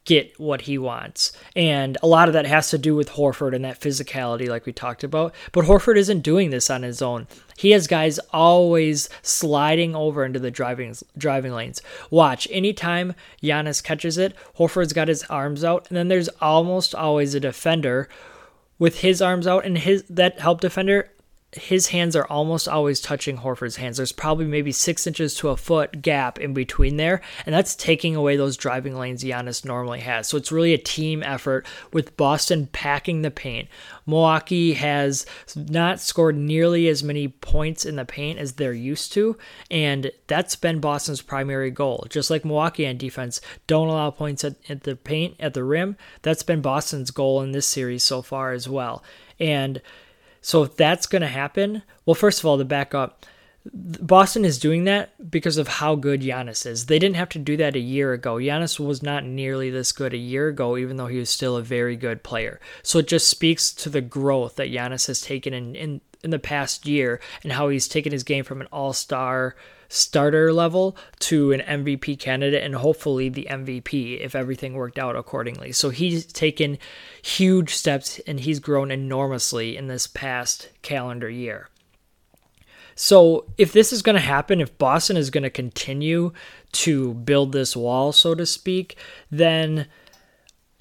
get 0.08 0.40
what 0.40 0.62
he 0.62 0.78
wants. 0.78 1.32
And 1.54 1.98
a 2.02 2.06
lot 2.06 2.28
of 2.28 2.32
that 2.32 2.46
has 2.46 2.70
to 2.70 2.78
do 2.78 2.96
with 2.96 3.10
Horford 3.10 3.54
and 3.54 3.62
that 3.66 3.78
physicality, 3.78 4.48
like 4.48 4.64
we 4.64 4.72
talked 4.72 5.04
about. 5.04 5.34
But 5.52 5.66
Horford 5.66 5.98
isn't 5.98 6.22
doing 6.22 6.48
this 6.48 6.70
on 6.70 6.82
his 6.82 7.02
own. 7.02 7.26
He 7.58 7.72
has 7.72 7.86
guys 7.86 8.18
always 8.32 9.10
sliding 9.20 9.94
over 9.94 10.24
into 10.24 10.38
the 10.38 10.50
driving 10.50 10.96
driving 11.18 11.52
lanes. 11.52 11.82
Watch, 12.10 12.48
anytime 12.50 13.14
Giannis 13.42 13.84
catches 13.84 14.16
it, 14.16 14.34
Horford's 14.56 14.94
got 14.94 15.08
his 15.08 15.24
arms 15.24 15.62
out, 15.62 15.86
and 15.90 15.96
then 15.98 16.08
there's 16.08 16.30
almost 16.40 16.94
always 16.94 17.34
a 17.34 17.40
defender 17.40 18.08
with 18.78 19.00
his 19.00 19.20
arms 19.20 19.46
out, 19.46 19.66
and 19.66 19.76
his 19.76 20.04
that 20.04 20.40
help 20.40 20.62
defender 20.62 21.10
his 21.52 21.88
hands 21.88 22.14
are 22.14 22.26
almost 22.26 22.68
always 22.68 23.00
touching 23.00 23.38
Horford's 23.38 23.76
hands. 23.76 23.96
There's 23.96 24.12
probably 24.12 24.44
maybe 24.44 24.70
six 24.70 25.06
inches 25.06 25.34
to 25.36 25.48
a 25.48 25.56
foot 25.56 26.02
gap 26.02 26.38
in 26.38 26.52
between 26.52 26.98
there, 26.98 27.22
and 27.46 27.54
that's 27.54 27.74
taking 27.74 28.14
away 28.14 28.36
those 28.36 28.58
driving 28.58 28.98
lanes 28.98 29.24
Giannis 29.24 29.64
normally 29.64 30.00
has. 30.00 30.28
So 30.28 30.36
it's 30.36 30.52
really 30.52 30.74
a 30.74 30.78
team 30.78 31.22
effort 31.22 31.66
with 31.90 32.18
Boston 32.18 32.66
packing 32.66 33.22
the 33.22 33.30
paint. 33.30 33.68
Milwaukee 34.06 34.74
has 34.74 35.24
not 35.56 36.00
scored 36.00 36.36
nearly 36.36 36.86
as 36.86 37.02
many 37.02 37.28
points 37.28 37.86
in 37.86 37.96
the 37.96 38.04
paint 38.04 38.38
as 38.38 38.54
they're 38.54 38.74
used 38.74 39.14
to, 39.14 39.38
and 39.70 40.12
that's 40.26 40.54
been 40.54 40.80
Boston's 40.80 41.22
primary 41.22 41.70
goal. 41.70 42.06
Just 42.10 42.28
like 42.28 42.44
Milwaukee 42.44 42.86
on 42.86 42.98
defense, 42.98 43.40
don't 43.66 43.88
allow 43.88 44.10
points 44.10 44.44
at, 44.44 44.56
at 44.68 44.82
the 44.82 44.96
paint, 44.96 45.34
at 45.40 45.54
the 45.54 45.64
rim. 45.64 45.96
That's 46.20 46.42
been 46.42 46.60
Boston's 46.60 47.10
goal 47.10 47.40
in 47.40 47.52
this 47.52 47.66
series 47.66 48.02
so 48.02 48.20
far 48.20 48.52
as 48.52 48.68
well. 48.68 49.02
And 49.40 49.80
so 50.40 50.62
if 50.62 50.76
that's 50.76 51.06
going 51.06 51.22
to 51.22 51.28
happen, 51.28 51.82
well, 52.06 52.14
first 52.14 52.38
of 52.38 52.46
all, 52.46 52.58
to 52.58 52.64
back 52.64 52.94
up, 52.94 53.26
Boston 53.72 54.44
is 54.44 54.58
doing 54.58 54.84
that 54.84 55.30
because 55.30 55.58
of 55.58 55.68
how 55.68 55.94
good 55.94 56.22
Giannis 56.22 56.66
is. 56.66 56.86
They 56.86 56.98
didn't 56.98 57.16
have 57.16 57.28
to 57.30 57.38
do 57.38 57.56
that 57.58 57.76
a 57.76 57.80
year 57.80 58.12
ago. 58.12 58.36
Giannis 58.36 58.78
was 58.78 59.02
not 59.02 59.24
nearly 59.24 59.70
this 59.70 59.92
good 59.92 60.14
a 60.14 60.18
year 60.18 60.48
ago, 60.48 60.76
even 60.76 60.96
though 60.96 61.06
he 61.06 61.18
was 61.18 61.30
still 61.30 61.56
a 61.56 61.62
very 61.62 61.96
good 61.96 62.22
player. 62.22 62.60
So 62.82 62.98
it 62.98 63.08
just 63.08 63.28
speaks 63.28 63.72
to 63.74 63.90
the 63.90 64.00
growth 64.00 64.56
that 64.56 64.70
Giannis 64.70 65.06
has 65.08 65.20
taken 65.20 65.52
in, 65.52 65.74
in, 65.74 66.00
in 66.22 66.30
the 66.30 66.38
past 66.38 66.86
year 66.86 67.20
and 67.42 67.52
how 67.52 67.68
he's 67.68 67.88
taken 67.88 68.12
his 68.12 68.22
game 68.22 68.44
from 68.44 68.60
an 68.60 68.68
all 68.72 68.92
star 68.92 69.56
starter 69.88 70.52
level 70.52 70.96
to 71.18 71.52
an 71.52 71.60
MVP 71.60 72.18
candidate 72.18 72.62
and 72.62 72.74
hopefully 72.74 73.28
the 73.28 73.48
MVP 73.50 74.20
if 74.20 74.34
everything 74.34 74.74
worked 74.74 74.98
out 74.98 75.16
accordingly. 75.16 75.72
So 75.72 75.90
he's 75.90 76.26
taken 76.26 76.78
huge 77.22 77.74
steps 77.74 78.18
and 78.26 78.40
he's 78.40 78.60
grown 78.60 78.90
enormously 78.90 79.76
in 79.76 79.88
this 79.88 80.06
past 80.06 80.68
calendar 80.82 81.30
year. 81.30 81.68
So 83.00 83.44
if 83.56 83.72
this 83.72 83.92
is 83.92 84.02
going 84.02 84.16
to 84.16 84.20
happen, 84.20 84.60
if 84.60 84.76
Boston 84.76 85.16
is 85.16 85.30
going 85.30 85.44
to 85.44 85.50
continue 85.50 86.32
to 86.72 87.14
build 87.14 87.52
this 87.52 87.76
wall, 87.76 88.10
so 88.10 88.34
to 88.34 88.44
speak, 88.44 88.96
then 89.30 89.86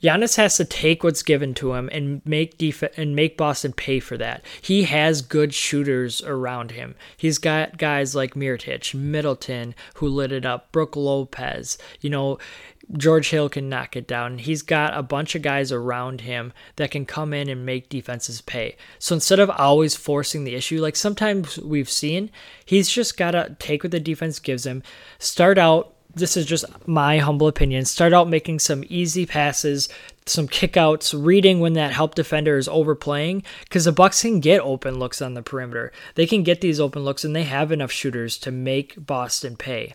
Giannis 0.02 0.36
has 0.36 0.58
to 0.58 0.66
take 0.66 1.04
what's 1.04 1.22
given 1.22 1.54
to 1.56 1.74
him 1.74 1.90
and 1.92 2.24
make 2.26 2.58
def- 2.58 2.98
and 2.98 3.16
make 3.16 3.38
Boston 3.38 3.72
pay 3.72 4.00
for 4.00 4.18
that. 4.18 4.44
He 4.62 4.84
has 4.84 5.22
good 5.22 5.54
shooters 5.54 6.24
around 6.24 6.72
him. 6.72 6.96
He's 7.16 7.38
got 7.38 7.78
guys 7.78 8.16
like 8.16 8.34
Mirotic, 8.34 8.96
Middleton, 8.96 9.76
who 9.96 10.08
lit 10.08 10.32
it 10.32 10.44
up, 10.44 10.72
Brook 10.72 10.96
Lopez. 10.96 11.78
You 12.02 12.10
know, 12.10 12.40
George 12.96 13.30
Hill 13.30 13.50
can 13.50 13.68
knock 13.68 13.96
it 13.96 14.08
down. 14.08 14.38
He's 14.38 14.62
got 14.62 14.98
a 14.98 15.04
bunch 15.04 15.36
of 15.36 15.42
guys 15.42 15.72
around 15.72 16.22
him 16.22 16.54
that 16.78 16.92
can 16.92 17.06
come 17.06 17.34
in 17.34 17.50
and 17.50 17.66
make 17.66 17.90
defenses 17.90 18.42
pay. 18.42 18.78
So 18.98 19.16
instead 19.16 19.40
of 19.40 19.50
always 19.50 19.96
forcing 19.96 20.44
the 20.44 20.56
issue, 20.56 20.82
like 20.82 20.96
sometimes 20.96 21.58
we've 21.58 21.90
seen, 21.90 22.32
he's 22.66 22.90
just 22.90 23.18
got 23.18 23.32
to 23.32 23.58
take 23.60 23.84
what 23.84 23.92
the 23.92 24.00
defense 24.00 24.40
gives 24.40 24.66
him, 24.66 24.84
start 25.20 25.58
out 25.58 25.94
this 26.16 26.38
is 26.38 26.46
just 26.46 26.66
my 26.88 27.20
humble 27.20 27.48
opinion. 27.48 27.86
Start 27.86 28.14
out 28.14 28.28
making 28.28 28.60
some 28.60 28.84
easy 28.90 29.26
passes, 29.26 29.88
some 30.26 30.48
kickouts, 30.48 31.14
reading 31.14 31.60
when 31.60 31.74
that 31.74 31.92
help 31.92 32.16
defender 32.16 32.58
is 32.58 32.68
overplaying, 32.68 33.44
because 33.64 33.86
the 33.86 33.92
Bucks 33.92 34.22
can 34.22 34.40
get 34.40 34.62
open 34.62 34.98
looks 34.98 35.22
on 35.22 35.36
the 35.36 35.44
perimeter. 35.44 35.92
They 36.16 36.26
can 36.26 36.44
get 36.44 36.62
these 36.62 36.80
open 36.80 37.04
looks, 37.04 37.24
and 37.24 37.36
they 37.36 37.44
have 37.44 37.72
enough 37.72 37.92
shooters 37.92 38.38
to 38.40 38.52
make 38.52 38.96
Boston 39.06 39.58
pay. 39.58 39.94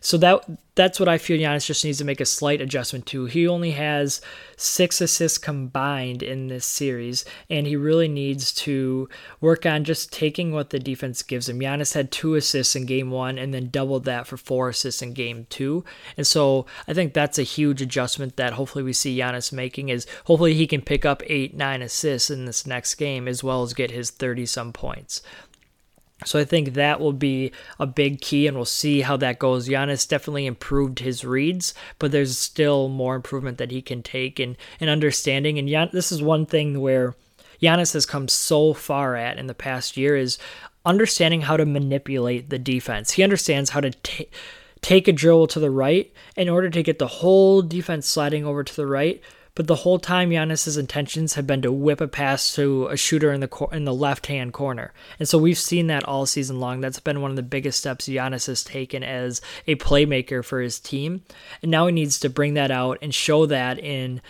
So 0.00 0.16
that 0.18 0.44
that's 0.76 1.00
what 1.00 1.08
I 1.08 1.16
feel 1.16 1.38
Giannis 1.38 1.66
just 1.66 1.84
needs 1.84 1.98
to 1.98 2.04
make 2.04 2.20
a 2.20 2.26
slight 2.26 2.60
adjustment 2.60 3.06
to. 3.06 3.24
He 3.24 3.48
only 3.48 3.70
has 3.72 4.20
six 4.58 5.00
assists 5.00 5.38
combined 5.38 6.22
in 6.22 6.48
this 6.48 6.66
series, 6.66 7.24
and 7.48 7.66
he 7.66 7.76
really 7.76 8.08
needs 8.08 8.52
to 8.52 9.08
work 9.40 9.64
on 9.64 9.84
just 9.84 10.12
taking 10.12 10.52
what 10.52 10.70
the 10.70 10.78
defense 10.78 11.22
gives 11.22 11.48
him. 11.48 11.60
Giannis 11.60 11.94
had 11.94 12.12
two 12.12 12.34
assists 12.34 12.76
in 12.76 12.84
game 12.84 13.10
one 13.10 13.38
and 13.38 13.54
then 13.54 13.70
doubled 13.70 14.04
that 14.04 14.26
for 14.26 14.36
four 14.36 14.68
assists 14.68 15.00
in 15.00 15.14
game 15.14 15.46
two. 15.48 15.82
And 16.18 16.26
so 16.26 16.66
I 16.86 16.92
think 16.92 17.14
that's 17.14 17.38
a 17.38 17.42
huge 17.42 17.80
adjustment 17.80 18.36
that 18.36 18.52
hopefully 18.52 18.84
we 18.84 18.92
see 18.92 19.16
Giannis 19.16 19.52
making 19.52 19.88
is 19.88 20.06
hopefully 20.26 20.52
he 20.52 20.66
can 20.66 20.82
pick 20.82 21.06
up 21.06 21.22
eight, 21.26 21.56
nine 21.56 21.80
assists 21.80 22.28
in 22.28 22.44
this 22.44 22.66
next 22.66 22.96
game 22.96 23.26
as 23.26 23.42
well 23.42 23.62
as 23.62 23.72
get 23.72 23.90
his 23.90 24.10
30 24.10 24.44
some 24.44 24.74
points. 24.74 25.22
So 26.24 26.38
I 26.38 26.44
think 26.44 26.74
that 26.74 26.98
will 26.98 27.12
be 27.12 27.52
a 27.78 27.86
big 27.86 28.22
key, 28.22 28.46
and 28.46 28.56
we'll 28.56 28.64
see 28.64 29.02
how 29.02 29.18
that 29.18 29.38
goes. 29.38 29.68
Giannis 29.68 30.08
definitely 30.08 30.46
improved 30.46 30.98
his 30.98 31.24
reads, 31.24 31.74
but 31.98 32.10
there's 32.10 32.38
still 32.38 32.88
more 32.88 33.14
improvement 33.14 33.58
that 33.58 33.70
he 33.70 33.82
can 33.82 34.02
take 34.02 34.40
and 34.40 34.56
and 34.80 34.88
understanding. 34.88 35.58
And 35.58 35.68
Gian, 35.68 35.90
this 35.92 36.10
is 36.10 36.22
one 36.22 36.46
thing 36.46 36.80
where 36.80 37.14
Giannis 37.60 37.92
has 37.92 38.06
come 38.06 38.28
so 38.28 38.72
far 38.72 39.14
at 39.14 39.38
in 39.38 39.46
the 39.46 39.54
past 39.54 39.96
year 39.96 40.16
is 40.16 40.38
understanding 40.86 41.42
how 41.42 41.56
to 41.56 41.66
manipulate 41.66 42.48
the 42.48 42.58
defense. 42.58 43.12
He 43.12 43.22
understands 43.22 43.70
how 43.70 43.80
to 43.80 43.90
take 43.90 44.32
take 44.80 45.08
a 45.08 45.12
dribble 45.12 45.48
to 45.48 45.60
the 45.60 45.70
right 45.70 46.12
in 46.36 46.48
order 46.48 46.70
to 46.70 46.82
get 46.82 46.98
the 46.98 47.06
whole 47.06 47.60
defense 47.60 48.06
sliding 48.06 48.44
over 48.44 48.62
to 48.62 48.76
the 48.76 48.86
right 48.86 49.20
but 49.56 49.66
the 49.66 49.74
whole 49.74 49.98
time 49.98 50.30
Giannis's 50.30 50.76
intentions 50.76 51.34
have 51.34 51.46
been 51.46 51.62
to 51.62 51.72
whip 51.72 52.00
a 52.00 52.06
pass 52.06 52.54
to 52.54 52.86
a 52.86 52.96
shooter 52.96 53.32
in 53.32 53.40
the 53.40 53.48
cor- 53.48 53.74
in 53.74 53.84
the 53.84 53.92
left 53.92 54.28
hand 54.28 54.52
corner, 54.52 54.92
and 55.18 55.28
so 55.28 55.36
we've 55.38 55.58
seen 55.58 55.88
that 55.88 56.04
all 56.04 56.26
season 56.26 56.60
long. 56.60 56.80
That's 56.80 57.00
been 57.00 57.20
one 57.20 57.30
of 57.30 57.36
the 57.36 57.42
biggest 57.42 57.80
steps 57.80 58.06
Giannis 58.06 58.46
has 58.46 58.62
taken 58.62 59.02
as 59.02 59.40
a 59.66 59.74
playmaker 59.74 60.44
for 60.44 60.60
his 60.60 60.78
team, 60.78 61.22
and 61.62 61.70
now 61.72 61.86
he 61.86 61.92
needs 61.92 62.20
to 62.20 62.30
bring 62.30 62.54
that 62.54 62.70
out 62.70 62.98
and 63.02 63.12
show 63.12 63.46
that 63.46 63.80
in 63.80 64.20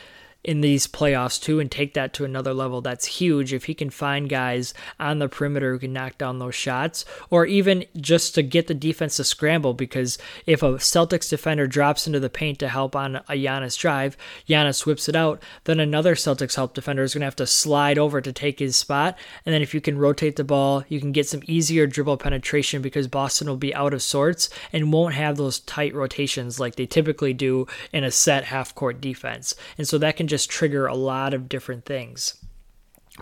in 0.47 0.61
these 0.61 0.87
playoffs 0.87 1.43
too 1.43 1.59
and 1.59 1.71
take 1.71 1.93
that 1.95 2.15
to 2.15 2.25
another 2.25 2.55
level. 2.55 2.81
That's 2.81 3.05
huge 3.05 3.53
if 3.53 3.65
he 3.65 3.75
can 3.75 3.91
find 3.91 4.31
guys 4.31 4.73
on 5.01 5.19
the 5.19 5.29
perimeter 5.29 5.73
who 5.73 5.81
can 5.81 5.93
knock 5.93 6.17
down 6.19 6.39
those 6.39 6.55
shots 6.55 7.05
or 7.31 7.47
even 7.47 7.85
just 7.97 8.37
to 8.37 8.43
get 8.43 8.69
the 8.69 8.75
defense 8.75 9.17
to 9.17 9.25
scramble 9.25 9.75
because 9.75 10.19
if 10.47 10.63
a 10.63 10.75
Celtics 10.75 11.29
defender 11.29 11.67
drops 11.67 12.07
into 12.07 12.21
the 12.21 12.31
paint 12.31 12.61
to 12.61 12.69
help 12.69 12.95
on 12.95 13.17
a 13.17 13.33
Giannis 13.33 13.77
drive, 13.77 14.17
Giannis 14.49 14.87
whips 14.87 15.09
it 15.09 15.17
out, 15.17 15.43
then 15.65 15.81
another 15.81 16.15
Celtics 16.15 16.55
help 16.55 16.75
defender 16.75 17.03
is 17.03 17.13
going 17.13 17.23
to 17.23 17.27
have 17.27 17.37
to 17.37 17.47
slide 17.47 17.99
over 17.99 18.21
to 18.21 18.33
take 18.33 18.61
his 18.61 18.77
spot. 18.77 19.19
And 19.45 19.53
then 19.53 19.63
if 19.63 19.75
you 19.75 19.81
can 19.81 19.99
rotate 19.99 20.37
the 20.37 20.45
ball, 20.45 20.85
you 20.89 21.01
can 21.01 21.11
get 21.11 21.29
some 21.29 21.43
easier 21.47 21.89
dribble 21.89 22.19
penetration 22.19 22.83
because 22.83 23.09
Boston 23.09 23.49
will 23.49 23.57
be 23.57 23.75
out 23.75 23.93
of 23.93 24.01
sorts 24.01 24.49
and 24.73 24.93
won't 24.93 25.15
have 25.15 25.37
those 25.37 25.59
tight 25.59 25.93
rotations 25.93 26.61
like 26.61 26.77
they 26.77 26.87
typically 26.87 27.35
do 27.35 27.67
in 27.93 28.05
a 28.05 28.13
set 28.13 28.45
half 28.45 28.73
court 28.77 29.01
defense. 29.01 29.57
And 29.77 29.89
so 29.89 29.99
that 29.99 30.17
can 30.17 30.29
just 30.29 30.36
just 30.37 30.51
trigger 30.51 30.87
a 30.87 30.95
lot 30.95 31.33
of 31.33 31.49
different 31.49 31.87
things. 31.87 32.45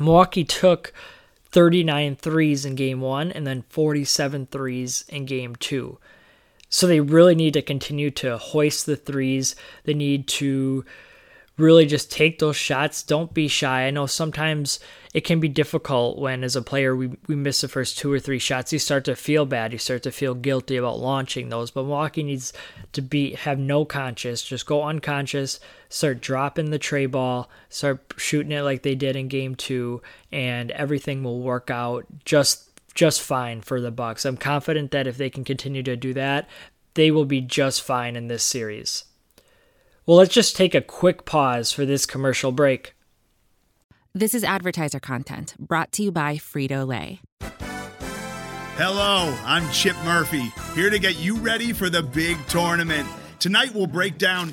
Milwaukee 0.00 0.42
took 0.42 0.92
39 1.52 2.16
threes 2.16 2.64
in 2.64 2.74
game 2.74 3.00
one 3.00 3.30
and 3.30 3.46
then 3.46 3.62
47 3.68 4.46
threes 4.46 5.04
in 5.08 5.24
game 5.24 5.54
two. 5.54 5.98
So 6.68 6.88
they 6.88 6.98
really 6.98 7.36
need 7.36 7.52
to 7.54 7.62
continue 7.62 8.10
to 8.10 8.36
hoist 8.36 8.86
the 8.86 8.96
threes. 8.96 9.54
They 9.84 9.94
need 9.94 10.26
to 10.28 10.84
really 11.56 11.86
just 11.86 12.10
take 12.10 12.40
those 12.40 12.56
shots. 12.56 13.02
Don't 13.02 13.32
be 13.32 13.46
shy. 13.46 13.86
I 13.86 13.90
know 13.90 14.06
sometimes 14.06 14.80
it 15.12 15.20
can 15.20 15.38
be 15.38 15.48
difficult 15.48 16.18
when, 16.18 16.42
as 16.42 16.56
a 16.56 16.62
player, 16.62 16.96
we, 16.96 17.12
we 17.28 17.36
miss 17.36 17.60
the 17.60 17.68
first 17.68 17.96
two 17.96 18.12
or 18.12 18.18
three 18.18 18.40
shots. 18.40 18.72
You 18.72 18.80
start 18.80 19.04
to 19.04 19.14
feel 19.14 19.46
bad. 19.46 19.72
You 19.72 19.78
start 19.78 20.02
to 20.02 20.10
feel 20.10 20.34
guilty 20.34 20.76
about 20.76 20.98
launching 20.98 21.48
those. 21.48 21.70
But 21.70 21.84
Milwaukee 21.84 22.24
needs 22.24 22.52
to 22.92 23.02
be 23.02 23.34
have 23.34 23.58
no 23.60 23.84
conscious. 23.84 24.42
Just 24.42 24.66
go 24.66 24.82
unconscious. 24.82 25.60
Start 25.94 26.20
dropping 26.20 26.70
the 26.70 26.78
trey 26.80 27.06
ball. 27.06 27.48
Start 27.68 28.14
shooting 28.16 28.50
it 28.50 28.62
like 28.62 28.82
they 28.82 28.96
did 28.96 29.14
in 29.14 29.28
game 29.28 29.54
two, 29.54 30.02
and 30.32 30.72
everything 30.72 31.22
will 31.22 31.40
work 31.40 31.70
out 31.70 32.04
just 32.24 32.68
just 32.96 33.22
fine 33.22 33.60
for 33.60 33.80
the 33.80 33.92
Bucks. 33.92 34.24
I'm 34.24 34.36
confident 34.36 34.90
that 34.90 35.06
if 35.06 35.16
they 35.16 35.30
can 35.30 35.44
continue 35.44 35.84
to 35.84 35.94
do 35.94 36.12
that, 36.14 36.48
they 36.94 37.12
will 37.12 37.26
be 37.26 37.40
just 37.40 37.80
fine 37.80 38.16
in 38.16 38.26
this 38.26 38.42
series. 38.42 39.04
Well, 40.04 40.16
let's 40.16 40.34
just 40.34 40.56
take 40.56 40.74
a 40.74 40.80
quick 40.80 41.24
pause 41.26 41.70
for 41.70 41.86
this 41.86 42.06
commercial 42.06 42.50
break. 42.50 42.96
This 44.12 44.34
is 44.34 44.42
advertiser 44.42 44.98
content 44.98 45.54
brought 45.60 45.92
to 45.92 46.02
you 46.02 46.10
by 46.10 46.38
Frito 46.38 46.84
Lay. 46.84 47.20
Hello, 48.76 49.32
I'm 49.44 49.70
Chip 49.70 49.94
Murphy, 50.04 50.52
here 50.74 50.90
to 50.90 50.98
get 50.98 51.20
you 51.20 51.36
ready 51.36 51.72
for 51.72 51.88
the 51.88 52.02
big 52.02 52.44
tournament. 52.48 53.08
Tonight 53.38 53.72
we'll 53.72 53.86
break 53.86 54.18
down. 54.18 54.52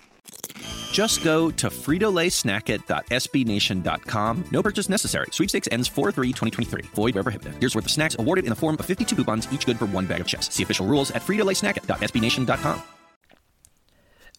Just 0.91 1.23
go 1.23 1.51
to 1.51 1.69
fritolaysnackit.sbnation.com. 1.69 4.45
No 4.51 4.63
purchase 4.63 4.89
necessary. 4.89 5.27
Sweepstakes 5.31 5.69
ends 5.71 5.89
4-3-2023. 5.89 6.85
Void 6.87 7.15
where 7.15 7.23
prohibited. 7.23 7.53
Here's 7.59 7.75
worth 7.75 7.85
of 7.85 7.91
snacks 7.91 8.15
awarded 8.19 8.45
in 8.45 8.49
the 8.49 8.55
form 8.55 8.75
of 8.79 8.85
52 8.85 9.15
coupons, 9.15 9.47
each 9.51 9.65
good 9.65 9.79
for 9.79 9.85
one 9.85 10.05
bag 10.05 10.21
of 10.21 10.27
chips. 10.27 10.53
See 10.53 10.63
official 10.63 10.85
rules 10.85 11.11
at 11.11 11.21
fritolaysnackit.sbnation.com. 11.21 12.83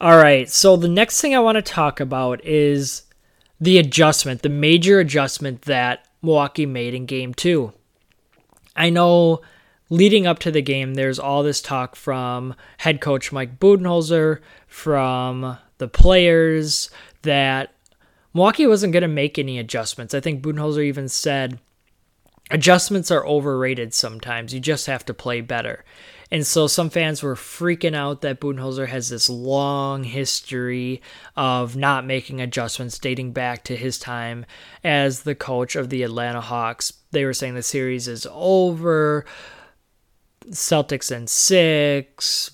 All 0.00 0.16
right, 0.16 0.50
so 0.50 0.76
the 0.76 0.88
next 0.88 1.20
thing 1.20 1.34
I 1.34 1.38
want 1.38 1.56
to 1.56 1.62
talk 1.62 2.00
about 2.00 2.44
is 2.44 3.02
the 3.60 3.78
adjustment, 3.78 4.42
the 4.42 4.48
major 4.48 4.98
adjustment 4.98 5.62
that 5.62 6.08
Milwaukee 6.22 6.66
made 6.66 6.92
in 6.92 7.06
game 7.06 7.34
two. 7.34 7.72
I 8.74 8.90
know 8.90 9.42
leading 9.90 10.26
up 10.26 10.40
to 10.40 10.50
the 10.50 10.60
game, 10.60 10.94
there's 10.94 11.20
all 11.20 11.44
this 11.44 11.62
talk 11.62 11.94
from 11.94 12.56
head 12.78 13.00
coach 13.00 13.30
Mike 13.30 13.60
Budenholzer, 13.60 14.40
from 14.66 15.56
the 15.82 15.88
players, 15.88 16.88
that 17.22 17.74
Milwaukee 18.32 18.66
wasn't 18.66 18.92
going 18.92 19.02
to 19.02 19.08
make 19.08 19.38
any 19.38 19.58
adjustments. 19.58 20.14
I 20.14 20.20
think 20.20 20.42
Budenholzer 20.42 20.84
even 20.84 21.08
said 21.08 21.58
adjustments 22.50 23.10
are 23.10 23.26
overrated 23.26 23.92
sometimes. 23.92 24.54
You 24.54 24.60
just 24.60 24.86
have 24.86 25.04
to 25.06 25.14
play 25.14 25.40
better. 25.40 25.84
And 26.30 26.46
so 26.46 26.66
some 26.66 26.88
fans 26.88 27.22
were 27.22 27.34
freaking 27.34 27.94
out 27.94 28.22
that 28.22 28.40
Budenholzer 28.40 28.88
has 28.88 29.10
this 29.10 29.28
long 29.28 30.04
history 30.04 31.02
of 31.36 31.76
not 31.76 32.06
making 32.06 32.40
adjustments 32.40 32.98
dating 32.98 33.32
back 33.32 33.64
to 33.64 33.76
his 33.76 33.98
time 33.98 34.46
as 34.82 35.24
the 35.24 35.34
coach 35.34 35.76
of 35.76 35.90
the 35.90 36.02
Atlanta 36.02 36.40
Hawks. 36.40 36.94
They 37.10 37.26
were 37.26 37.34
saying 37.34 37.54
the 37.54 37.62
series 37.62 38.08
is 38.08 38.26
over. 38.30 39.26
Celtics 40.46 41.14
in 41.14 41.26
six. 41.26 42.52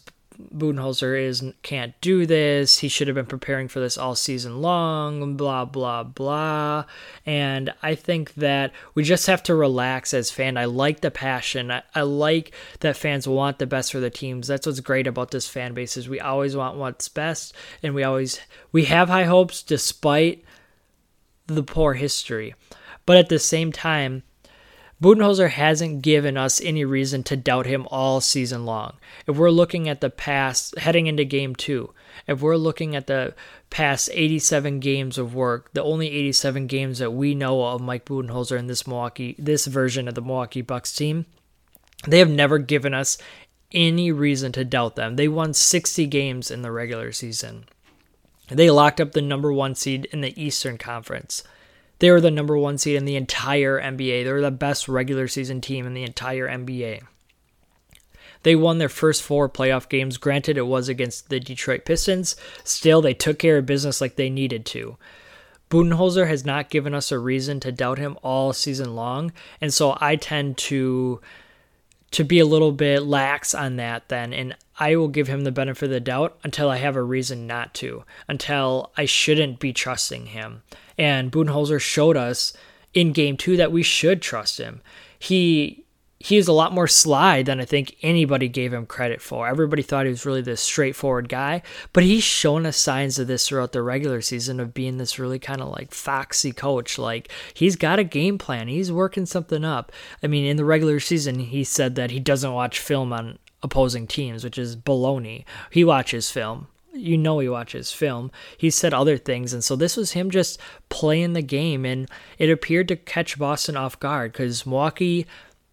Budenholzer 0.54 1.20
is 1.20 1.42
can't 1.62 2.00
do 2.00 2.24
this. 2.24 2.78
He 2.78 2.88
should 2.88 3.08
have 3.08 3.16
been 3.16 3.26
preparing 3.26 3.66
for 3.66 3.80
this 3.80 3.98
all 3.98 4.14
season 4.14 4.62
long. 4.62 5.36
Blah 5.36 5.64
blah 5.64 6.04
blah. 6.04 6.84
And 7.26 7.74
I 7.82 7.96
think 7.96 8.34
that 8.34 8.72
we 8.94 9.02
just 9.02 9.26
have 9.26 9.42
to 9.44 9.54
relax 9.54 10.14
as 10.14 10.30
fans. 10.30 10.56
I 10.56 10.66
like 10.66 11.00
the 11.00 11.10
passion. 11.10 11.72
I, 11.72 11.82
I 11.92 12.02
like 12.02 12.54
that 12.80 12.96
fans 12.96 13.26
want 13.26 13.58
the 13.58 13.66
best 13.66 13.90
for 13.90 13.98
the 13.98 14.10
teams. 14.10 14.46
That's 14.46 14.66
what's 14.66 14.80
great 14.80 15.08
about 15.08 15.32
this 15.32 15.48
fan 15.48 15.74
base 15.74 15.96
is 15.96 16.08
we 16.08 16.20
always 16.20 16.54
want 16.56 16.76
what's 16.76 17.08
best, 17.08 17.52
and 17.82 17.94
we 17.94 18.04
always 18.04 18.40
we 18.70 18.84
have 18.84 19.08
high 19.08 19.24
hopes 19.24 19.62
despite 19.62 20.44
the 21.48 21.64
poor 21.64 21.94
history. 21.94 22.54
But 23.06 23.16
at 23.16 23.28
the 23.28 23.38
same 23.38 23.72
time, 23.72 24.22
Budenholzer 25.00 25.50
hasn't 25.50 26.02
given 26.02 26.36
us 26.36 26.60
any 26.60 26.84
reason 26.84 27.22
to 27.24 27.36
doubt 27.36 27.66
him 27.66 27.86
all 27.88 28.20
season 28.20 28.66
long. 28.66 28.96
If 29.28 29.36
we're 29.36 29.50
looking 29.50 29.88
at 29.88 30.00
the 30.00 30.10
past, 30.10 30.76
heading 30.78 31.06
into 31.06 31.24
game 31.24 31.54
two, 31.54 31.94
if 32.26 32.40
we're 32.40 32.56
looking 32.56 32.96
at 32.96 33.06
the 33.06 33.34
past 33.70 34.10
87 34.12 34.80
games 34.80 35.16
of 35.16 35.36
work, 35.36 35.72
the 35.72 35.84
only 35.84 36.10
87 36.10 36.66
games 36.66 36.98
that 36.98 37.12
we 37.12 37.36
know 37.36 37.64
of 37.64 37.80
Mike 37.80 38.06
Budenholzer 38.06 38.58
in 38.58 38.66
this 38.66 38.88
Milwaukee, 38.88 39.36
this 39.38 39.66
version 39.66 40.08
of 40.08 40.16
the 40.16 40.20
Milwaukee 40.20 40.62
Bucks 40.62 40.92
team, 40.92 41.26
they 42.06 42.18
have 42.18 42.30
never 42.30 42.58
given 42.58 42.92
us 42.92 43.18
any 43.70 44.10
reason 44.10 44.50
to 44.52 44.64
doubt 44.64 44.96
them. 44.96 45.14
They 45.14 45.28
won 45.28 45.54
60 45.54 46.06
games 46.06 46.50
in 46.50 46.62
the 46.62 46.72
regular 46.72 47.12
season. 47.12 47.66
They 48.48 48.70
locked 48.70 49.00
up 49.00 49.12
the 49.12 49.22
number 49.22 49.52
one 49.52 49.74
seed 49.74 50.06
in 50.06 50.22
the 50.22 50.42
Eastern 50.42 50.78
Conference. 50.78 51.44
They 51.98 52.10
were 52.10 52.20
the 52.20 52.30
number 52.30 52.56
one 52.56 52.78
seed 52.78 52.96
in 52.96 53.04
the 53.04 53.16
entire 53.16 53.80
NBA. 53.80 54.24
They 54.24 54.32
were 54.32 54.40
the 54.40 54.50
best 54.50 54.88
regular 54.88 55.28
season 55.28 55.60
team 55.60 55.86
in 55.86 55.94
the 55.94 56.04
entire 56.04 56.48
NBA. 56.48 57.02
They 58.44 58.54
won 58.54 58.78
their 58.78 58.88
first 58.88 59.22
four 59.22 59.48
playoff 59.48 59.88
games. 59.88 60.16
Granted, 60.16 60.56
it 60.56 60.66
was 60.66 60.88
against 60.88 61.28
the 61.28 61.40
Detroit 61.40 61.84
Pistons. 61.84 62.36
Still, 62.62 63.02
they 63.02 63.14
took 63.14 63.38
care 63.38 63.58
of 63.58 63.66
business 63.66 64.00
like 64.00 64.16
they 64.16 64.30
needed 64.30 64.64
to. 64.66 64.96
Budenholzer 65.70 66.28
has 66.28 66.44
not 66.46 66.70
given 66.70 66.94
us 66.94 67.12
a 67.12 67.18
reason 67.18 67.60
to 67.60 67.72
doubt 67.72 67.98
him 67.98 68.16
all 68.22 68.52
season 68.52 68.94
long, 68.94 69.32
and 69.60 69.74
so 69.74 69.98
I 70.00 70.16
tend 70.16 70.56
to 70.58 71.20
to 72.10 72.24
be 72.24 72.38
a 72.38 72.46
little 72.46 72.72
bit 72.72 73.02
lax 73.02 73.54
on 73.54 73.76
that 73.76 74.08
then 74.08 74.32
and 74.32 74.56
I 74.78 74.96
will 74.96 75.08
give 75.08 75.28
him 75.28 75.42
the 75.42 75.52
benefit 75.52 75.86
of 75.86 75.90
the 75.90 76.00
doubt 76.00 76.38
until 76.44 76.70
I 76.70 76.76
have 76.76 76.96
a 76.96 77.02
reason 77.02 77.46
not 77.46 77.74
to, 77.74 78.04
until 78.28 78.92
I 78.96 79.04
shouldn't 79.04 79.58
be 79.58 79.72
trusting 79.72 80.26
him. 80.26 80.62
And 80.96 81.32
Budenholzer 81.32 81.80
showed 81.80 82.16
us 82.16 82.52
in 82.94 83.12
game 83.12 83.36
two 83.36 83.56
that 83.56 83.72
we 83.72 83.82
should 83.82 84.22
trust 84.22 84.58
him. 84.58 84.80
He 85.18 85.84
he 86.20 86.36
is 86.36 86.48
a 86.48 86.52
lot 86.52 86.72
more 86.72 86.88
sly 86.88 87.42
than 87.44 87.60
I 87.60 87.64
think 87.64 87.96
anybody 88.02 88.48
gave 88.48 88.72
him 88.72 88.86
credit 88.86 89.22
for. 89.22 89.46
Everybody 89.46 89.82
thought 89.82 90.04
he 90.04 90.10
was 90.10 90.26
really 90.26 90.42
this 90.42 90.60
straightforward 90.60 91.28
guy, 91.28 91.62
but 91.92 92.02
he's 92.02 92.24
shown 92.24 92.66
us 92.66 92.76
signs 92.76 93.20
of 93.20 93.28
this 93.28 93.46
throughout 93.46 93.70
the 93.70 93.82
regular 93.82 94.20
season 94.20 94.58
of 94.58 94.74
being 94.74 94.96
this 94.96 95.20
really 95.20 95.38
kind 95.38 95.60
of 95.60 95.68
like 95.68 95.94
foxy 95.94 96.50
coach. 96.50 96.98
Like 96.98 97.30
he's 97.54 97.76
got 97.76 98.00
a 98.00 98.04
game 98.04 98.36
plan, 98.36 98.66
he's 98.66 98.90
working 98.90 99.26
something 99.26 99.64
up. 99.64 99.92
I 100.20 100.26
mean, 100.26 100.44
in 100.44 100.56
the 100.56 100.64
regular 100.64 100.98
season, 100.98 101.38
he 101.38 101.62
said 101.62 101.94
that 101.94 102.10
he 102.10 102.18
doesn't 102.18 102.52
watch 102.52 102.80
film 102.80 103.12
on 103.12 103.38
opposing 103.62 104.06
teams, 104.06 104.44
which 104.44 104.58
is 104.58 104.76
baloney. 104.76 105.44
He 105.70 105.84
watches 105.84 106.30
film 106.30 106.68
you 106.98 107.16
know 107.16 107.38
he 107.38 107.48
watches 107.48 107.92
film. 107.92 108.30
He 108.56 108.70
said 108.70 108.92
other 108.92 109.16
things, 109.16 109.52
and 109.52 109.62
so 109.62 109.76
this 109.76 109.96
was 109.96 110.12
him 110.12 110.30
just 110.30 110.58
playing 110.88 111.32
the 111.32 111.42
game, 111.42 111.84
and 111.84 112.08
it 112.38 112.50
appeared 112.50 112.88
to 112.88 112.96
catch 112.96 113.38
Boston 113.38 113.76
off 113.76 114.00
guard 114.00 114.32
because 114.32 114.66
Milwaukee 114.66 115.26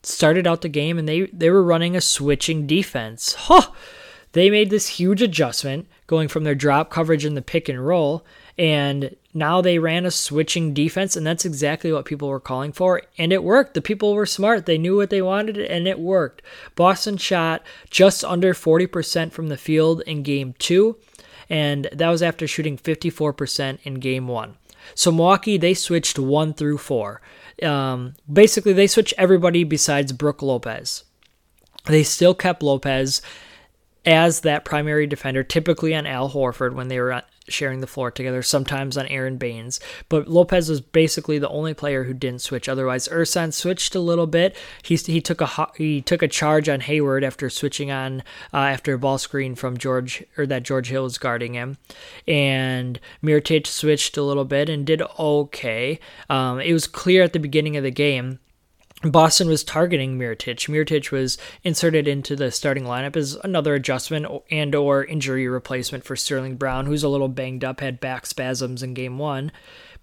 started 0.03 0.45
out 0.45 0.61
the 0.61 0.69
game 0.69 0.99
and 0.99 1.09
they 1.09 1.25
they 1.27 1.49
were 1.49 1.63
running 1.63 1.95
a 1.95 2.01
switching 2.01 2.67
defense. 2.67 3.33
Huh! 3.33 3.71
They 4.33 4.49
made 4.49 4.69
this 4.69 4.87
huge 4.87 5.21
adjustment 5.21 5.87
going 6.07 6.27
from 6.27 6.43
their 6.43 6.55
drop 6.55 6.89
coverage 6.89 7.25
in 7.25 7.35
the 7.35 7.41
pick 7.41 7.69
and 7.69 7.85
roll, 7.85 8.25
and 8.57 9.15
now 9.33 9.61
they 9.61 9.79
ran 9.79 10.05
a 10.05 10.11
switching 10.11 10.73
defense, 10.73 11.15
and 11.15 11.27
that's 11.27 11.45
exactly 11.45 11.91
what 11.91 12.05
people 12.05 12.29
were 12.29 12.39
calling 12.39 12.71
for, 12.71 13.01
and 13.17 13.33
it 13.33 13.43
worked. 13.43 13.73
The 13.73 13.81
people 13.81 14.13
were 14.13 14.25
smart; 14.25 14.65
they 14.65 14.77
knew 14.77 14.95
what 14.95 15.09
they 15.09 15.21
wanted, 15.21 15.57
and 15.57 15.87
it 15.87 15.99
worked. 15.99 16.41
Boston 16.75 17.17
shot 17.17 17.63
just 17.89 18.23
under 18.23 18.53
40% 18.53 19.31
from 19.31 19.47
the 19.47 19.57
field 19.57 20.01
in 20.07 20.23
Game 20.23 20.55
Two 20.59 20.97
and 21.49 21.87
that 21.91 22.09
was 22.09 22.23
after 22.23 22.47
shooting 22.47 22.77
54% 22.77 23.79
in 23.83 23.95
game 23.95 24.27
one. 24.27 24.55
So 24.93 25.11
Milwaukee, 25.11 25.57
they 25.57 25.73
switched 25.73 26.19
one 26.19 26.53
through 26.53 26.77
four. 26.77 27.21
Um, 27.63 28.15
basically, 28.31 28.73
they 28.73 28.87
switched 28.87 29.13
everybody 29.17 29.63
besides 29.63 30.11
Brook 30.11 30.41
Lopez. 30.41 31.03
They 31.85 32.03
still 32.03 32.33
kept 32.33 32.63
Lopez 32.63 33.21
as 34.05 34.41
that 34.41 34.65
primary 34.65 35.07
defender, 35.07 35.43
typically 35.43 35.95
on 35.95 36.05
Al 36.05 36.29
Horford 36.29 36.73
when 36.73 36.87
they 36.87 36.99
were 36.99 37.23
sharing 37.47 37.79
the 37.79 37.87
floor 37.87 38.11
together, 38.11 38.41
sometimes 38.41 38.97
on 38.97 39.07
Aron 39.07 39.37
Baynes. 39.37 39.79
But 40.09 40.27
Lopez 40.27 40.69
was 40.69 40.81
basically 40.81 41.39
the 41.39 41.49
only 41.49 41.73
player 41.73 42.03
who 42.03 42.13
didn't 42.13 42.41
switch. 42.41 42.67
Otherwise, 42.67 43.07
Ersan 43.07 43.53
switched 43.53 43.95
a 43.95 43.99
little 43.99 44.27
bit. 44.27 44.55
He, 44.83 44.95
he 44.95 45.21
took 45.21 45.41
a 45.41 45.67
he 45.75 46.01
took 46.01 46.21
a 46.21 46.27
charge 46.27 46.69
on 46.69 46.81
Hayward 46.81 47.23
after 47.23 47.49
switching 47.49 47.91
on 47.91 48.21
uh, 48.53 48.57
after 48.57 48.93
a 48.93 48.99
ball 48.99 49.17
screen 49.17 49.55
from 49.55 49.77
George 49.77 50.23
or 50.37 50.45
that 50.45 50.63
George 50.63 50.89
Hill 50.89 51.03
was 51.03 51.17
guarding 51.17 51.53
him, 51.53 51.77
and 52.27 52.99
Mirotic 53.23 53.67
switched 53.67 54.17
a 54.17 54.23
little 54.23 54.45
bit 54.45 54.69
and 54.69 54.85
did 54.85 55.01
okay. 55.19 55.99
Um, 56.29 56.59
it 56.59 56.73
was 56.73 56.87
clear 56.87 57.23
at 57.23 57.33
the 57.33 57.39
beginning 57.39 57.77
of 57.77 57.83
the 57.83 57.91
game 57.91 58.39
Boston 59.11 59.47
was 59.47 59.63
targeting 59.63 60.17
Mirotic. 60.17 60.69
Mirotic 60.69 61.11
was 61.11 61.37
inserted 61.63 62.07
into 62.07 62.35
the 62.35 62.51
starting 62.51 62.85
lineup 62.85 63.15
as 63.15 63.35
another 63.43 63.73
adjustment 63.73 64.25
and 64.49 64.73
or 64.75 65.03
injury 65.03 65.47
replacement 65.47 66.03
for 66.03 66.15
Sterling 66.15 66.55
Brown, 66.55 66.85
who's 66.85 67.03
a 67.03 67.09
little 67.09 67.27
banged 67.27 67.63
up, 67.63 67.81
had 67.81 67.99
back 67.99 68.25
spasms 68.25 68.83
in 68.83 68.93
game 68.93 69.17
one. 69.17 69.51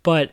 But 0.02 0.32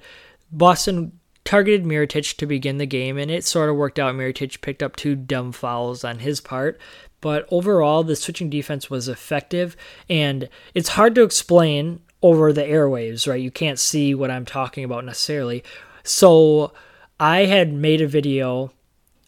Boston 0.51 1.13
targeted 1.45 1.85
Mirotic 1.85 2.37
to 2.37 2.45
begin 2.45 2.77
the 2.77 2.85
game, 2.85 3.17
and 3.17 3.31
it 3.31 3.43
sort 3.43 3.69
of 3.69 3.75
worked 3.75 3.97
out. 3.99 4.15
Mirotic 4.15 4.61
picked 4.61 4.83
up 4.83 4.95
two 4.95 5.15
dumb 5.15 5.51
fouls 5.51 6.03
on 6.03 6.19
his 6.19 6.41
part. 6.41 6.79
But 7.21 7.47
overall, 7.51 8.03
the 8.03 8.15
switching 8.15 8.49
defense 8.49 8.89
was 8.89 9.07
effective, 9.09 9.75
and 10.09 10.47
it's 10.73 10.89
hard 10.89 11.15
to 11.15 11.23
explain 11.23 12.01
over 12.21 12.53
the 12.53 12.63
airwaves, 12.63 13.27
right? 13.27 13.41
You 13.41 13.51
can't 13.51 13.79
see 13.79 14.13
what 14.13 14.31
I'm 14.31 14.45
talking 14.45 14.83
about 14.83 15.05
necessarily. 15.05 15.63
So 16.03 16.73
I 17.19 17.45
had 17.45 17.73
made 17.73 18.01
a 18.01 18.07
video 18.07 18.71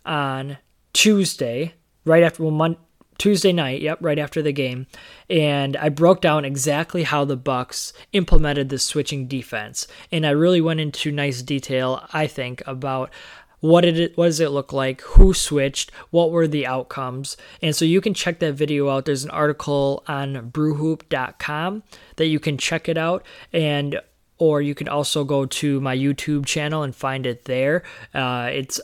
on 0.06 0.58
Tuesday, 0.94 1.74
right 2.06 2.24
after 2.24 2.44
well, 2.44 2.52
Mon- 2.52 2.78
Tuesday 3.18 3.52
night, 3.52 3.82
yep, 3.82 4.00
right 4.02 4.18
after 4.18 4.42
the 4.42 4.54
game, 4.54 4.88
and 5.30 5.78
I 5.78 5.90
broke 5.90 6.22
down 6.22 6.44
exactly 6.44 7.04
how 7.04 7.26
the 7.26 7.38
Bucks 7.38 7.94
implemented 8.14 8.70
the 8.70 8.80
switching 8.80 9.28
defense, 9.28 9.88
and 10.12 10.26
I 10.26 10.32
really 10.32 10.62
went 10.62 10.80
into 10.80 11.12
nice 11.12 11.42
detail, 11.42 12.08
I 12.14 12.28
think, 12.28 12.64
about 12.66 13.12
what 13.60 13.82
did 13.82 14.00
it 14.00 14.18
what 14.18 14.26
does 14.26 14.40
it 14.40 14.50
look 14.50 14.74
like 14.74 15.02
who 15.02 15.36
switched 15.36 15.92
what 16.10 16.32
were 16.32 16.48
the 16.48 16.66
outcomes 16.66 17.38
and 17.62 17.76
so 17.76 17.86
you 17.86 18.02
can 18.02 18.14
check 18.14 18.40
that 18.40 18.54
video 18.54 18.90
out. 18.90 19.06
There's 19.06 19.24
an 19.24 19.30
article 19.30 20.04
on 20.08 20.50
brewhoop.com 20.52 21.84
that 22.16 22.26
you 22.26 22.40
can 22.40 22.58
check 22.58 22.90
it 22.90 22.98
out 22.98 23.24
and 23.54 24.02
or 24.42 24.62
you 24.62 24.74
can 24.74 24.90
also 24.90 25.24
go 25.24 25.46
to 25.46 25.80
my 25.80 25.96
youtube 25.96 26.46
channel 26.46 26.82
and 26.84 26.96
find 26.96 27.26
it 27.26 27.46
there 27.46 27.84
uh, 28.14 28.50
it's 28.52 28.82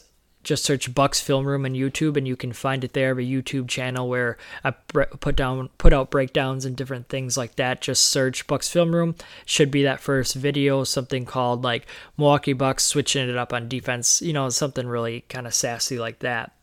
just 0.48 0.63
search 0.63 0.96
Bucks 0.96 1.20
Film 1.20 1.46
Room 1.46 1.65
on 1.65 1.74
YouTube, 1.74 2.15
and 2.15 2.26
you 2.26 2.38
can 2.38 2.54
find 2.54 2.86
it 2.86 2.93
there. 2.93 3.08
I 3.08 3.10
have 3.10 3.17
a 3.17 3.22
YouTube 3.22 3.67
channel 3.67 4.08
where 4.08 4.38
I 4.63 4.72
put 4.72 5.36
down, 5.36 5.70
put 5.78 5.91
out 5.91 6.10
breakdowns 6.10 6.63
and 6.63 6.76
different 6.76 7.10
things 7.10 7.36
like 7.36 7.58
that. 7.58 7.82
Just 7.82 8.06
search 8.06 8.48
Bucks 8.48 8.70
Film 8.70 8.96
Room. 8.96 9.15
Should 9.46 9.70
be 9.70 9.84
that 9.84 10.00
first 10.00 10.36
video, 10.36 10.86
something 10.86 11.26
called 11.26 11.65
like 11.65 11.86
Milwaukee 12.17 12.54
Bucks 12.54 12.86
switching 12.86 13.28
it 13.28 13.36
up 13.36 13.52
on 13.52 13.67
defense. 13.67 14.22
You 14.22 14.32
know, 14.32 14.48
something 14.48 14.88
really 14.88 15.26
kind 15.28 15.48
of 15.48 15.54
sassy 15.54 16.00
like 16.00 16.20
that. 16.20 16.54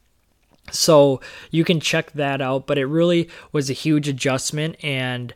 So 0.73 1.21
you 1.51 1.63
can 1.63 1.79
check 1.79 2.13
that 2.13 2.41
out, 2.41 2.67
but 2.67 2.79
it 2.79 2.87
really 2.87 3.29
was 3.53 3.69
a 3.69 3.75
huge 3.75 4.09
adjustment 4.09 4.83
and 4.83 5.35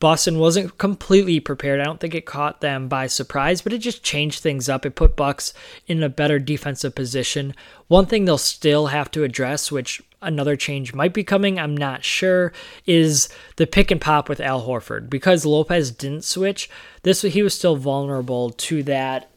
Boston 0.00 0.38
wasn't 0.38 0.78
completely 0.78 1.40
prepared. 1.40 1.80
I 1.80 1.84
don't 1.84 1.98
think 1.98 2.14
it 2.14 2.24
caught 2.24 2.60
them 2.60 2.88
by 2.88 3.08
surprise, 3.08 3.62
but 3.62 3.72
it 3.72 3.78
just 3.78 4.04
changed 4.04 4.42
things 4.42 4.68
up. 4.68 4.86
It 4.86 4.94
put 4.94 5.16
Bucks 5.16 5.52
in 5.86 6.02
a 6.02 6.08
better 6.08 6.38
defensive 6.38 6.94
position. 6.94 7.54
One 7.88 8.06
thing 8.06 8.24
they'll 8.24 8.38
still 8.38 8.88
have 8.88 9.10
to 9.12 9.24
address, 9.24 9.72
which 9.72 10.00
another 10.22 10.54
change 10.54 10.94
might 10.94 11.12
be 11.12 11.24
coming, 11.24 11.58
I'm 11.58 11.76
not 11.76 12.04
sure, 12.04 12.52
is 12.86 13.28
the 13.56 13.66
pick 13.66 13.90
and 13.90 14.00
pop 14.00 14.28
with 14.28 14.40
Al 14.40 14.66
Horford. 14.66 15.10
Because 15.10 15.44
Lopez 15.44 15.90
didn't 15.90 16.24
switch, 16.24 16.70
this 17.02 17.22
he 17.22 17.42
was 17.42 17.54
still 17.54 17.76
vulnerable 17.76 18.50
to 18.50 18.84
that 18.84 19.30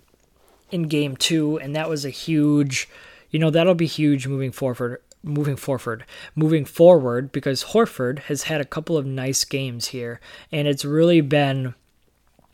in 0.69 0.84
game 0.84 1.17
2 1.17 1.60
and 1.60 1.76
that 1.76 1.89
was 1.89 2.06
a 2.06 2.10
huge, 2.10 2.88
you 3.30 3.39
know, 3.39 3.50
that'll 3.50 3.76
be 3.76 3.88
huge 3.88 4.28
moving 4.28 4.52
forward 4.52 5.02
moving 5.23 5.55
forward 5.55 6.03
moving 6.36 6.65
forward 6.65 7.31
because 7.31 7.65
Horford 7.65 8.19
has 8.19 8.43
had 8.43 8.60
a 8.60 8.65
couple 8.65 8.97
of 8.97 9.05
nice 9.05 9.43
games 9.43 9.88
here 9.88 10.19
and 10.51 10.67
it's 10.67 10.84
really 10.84 11.21
been 11.21 11.75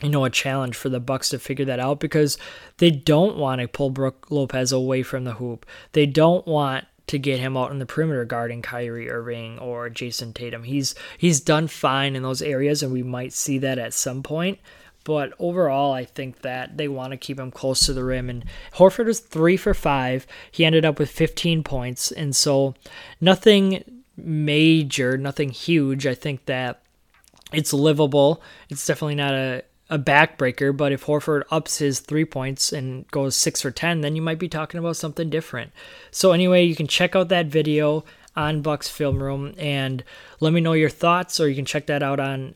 you 0.02 0.10
know 0.10 0.26
a 0.26 0.30
challenge 0.30 0.76
for 0.76 0.90
the 0.90 1.00
bucks 1.00 1.30
to 1.30 1.40
figure 1.40 1.66
that 1.66 1.80
out 1.80 2.00
because 2.00 2.38
they 2.78 2.92
don't 2.92 3.38
want 3.38 3.62
to 3.62 3.68
pull 3.68 3.90
Brook 3.90 4.28
Lopez 4.30 4.72
away 4.72 5.04
from 5.04 5.24
the 5.24 5.34
hoop. 5.34 5.66
They 5.94 6.06
don't 6.06 6.46
want 6.46 6.86
to 7.08 7.18
get 7.18 7.40
him 7.40 7.56
out 7.56 7.72
in 7.72 7.80
the 7.80 7.86
perimeter 7.86 8.26
guarding 8.26 8.62
Kyrie 8.62 9.10
Irving 9.10 9.58
or 9.60 9.90
Jayson 9.90 10.34
Tatum. 10.34 10.64
He's 10.64 10.94
he's 11.18 11.40
done 11.40 11.68
fine 11.68 12.16
in 12.16 12.24
those 12.24 12.42
areas 12.42 12.84
and 12.84 12.92
we 12.92 13.04
might 13.04 13.34
see 13.34 13.58
that 13.60 13.80
at 13.80 13.94
some 13.94 14.24
point. 14.24 14.60
But 15.08 15.32
overall, 15.40 15.94
I 15.94 16.04
think 16.04 16.42
that 16.42 16.76
they 16.76 16.90
want 16.90 17.12
to 17.12 17.18
keep 17.18 17.40
him 17.40 17.50
close 17.50 17.86
to 17.86 17.94
the 17.94 18.04
rim. 18.04 18.30
And 18.30 18.44
Horford 18.74 19.06
was 19.06 19.22
three 19.22 19.56
for 19.56 19.74
five. 19.74 20.28
He 20.52 20.66
ended 20.66 20.84
up 20.84 21.00
with 21.00 21.10
15 21.10 21.64
points. 21.64 22.12
And 22.12 22.36
so 22.36 22.76
nothing 23.22 24.04
major, 24.18 25.18
nothing 25.18 25.48
huge. 25.48 26.06
I 26.06 26.14
think 26.14 26.46
that 26.48 26.82
it's 27.54 27.72
livable. 27.72 28.42
It's 28.68 28.86
definitely 28.86 29.16
not 29.16 29.34
a, 29.34 29.64
a 29.90 29.98
backbreaker, 29.98 30.76
but 30.76 30.92
if 30.92 31.06
Horford 31.06 31.44
ups 31.52 31.78
his 31.78 32.02
three 32.02 32.26
points 32.26 32.74
and 32.74 33.08
goes 33.08 33.34
six 33.38 33.62
for 33.62 33.72
10, 33.72 34.02
then 34.02 34.14
you 34.14 34.22
might 34.22 34.40
be 34.40 34.50
talking 34.50 34.78
about 34.78 34.98
something 34.98 35.30
different. 35.30 35.72
So, 36.12 36.34
anyway, 36.34 36.66
you 36.66 36.76
can 36.76 36.88
check 36.88 37.16
out 37.16 37.30
that 37.30 37.46
video 37.46 38.04
on 38.36 38.62
Bucks 38.62 38.90
Film 38.90 39.24
Room 39.24 39.54
and 39.58 40.04
let 40.42 40.52
me 40.52 40.60
know 40.60 40.74
your 40.74 40.90
thoughts, 40.90 41.40
or 41.40 41.48
you 41.48 41.56
can 41.56 41.64
check 41.64 41.86
that 41.86 42.04
out 42.04 42.20
on 42.20 42.56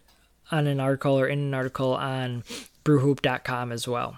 on 0.52 0.68
an 0.68 0.80
article 0.80 1.20
or 1.20 1.28
in 1.28 1.40
an 1.40 1.54
article 1.54 1.94
on 1.94 2.44
brewhoop.com 2.84 3.72
as 3.72 3.88
well. 3.88 4.18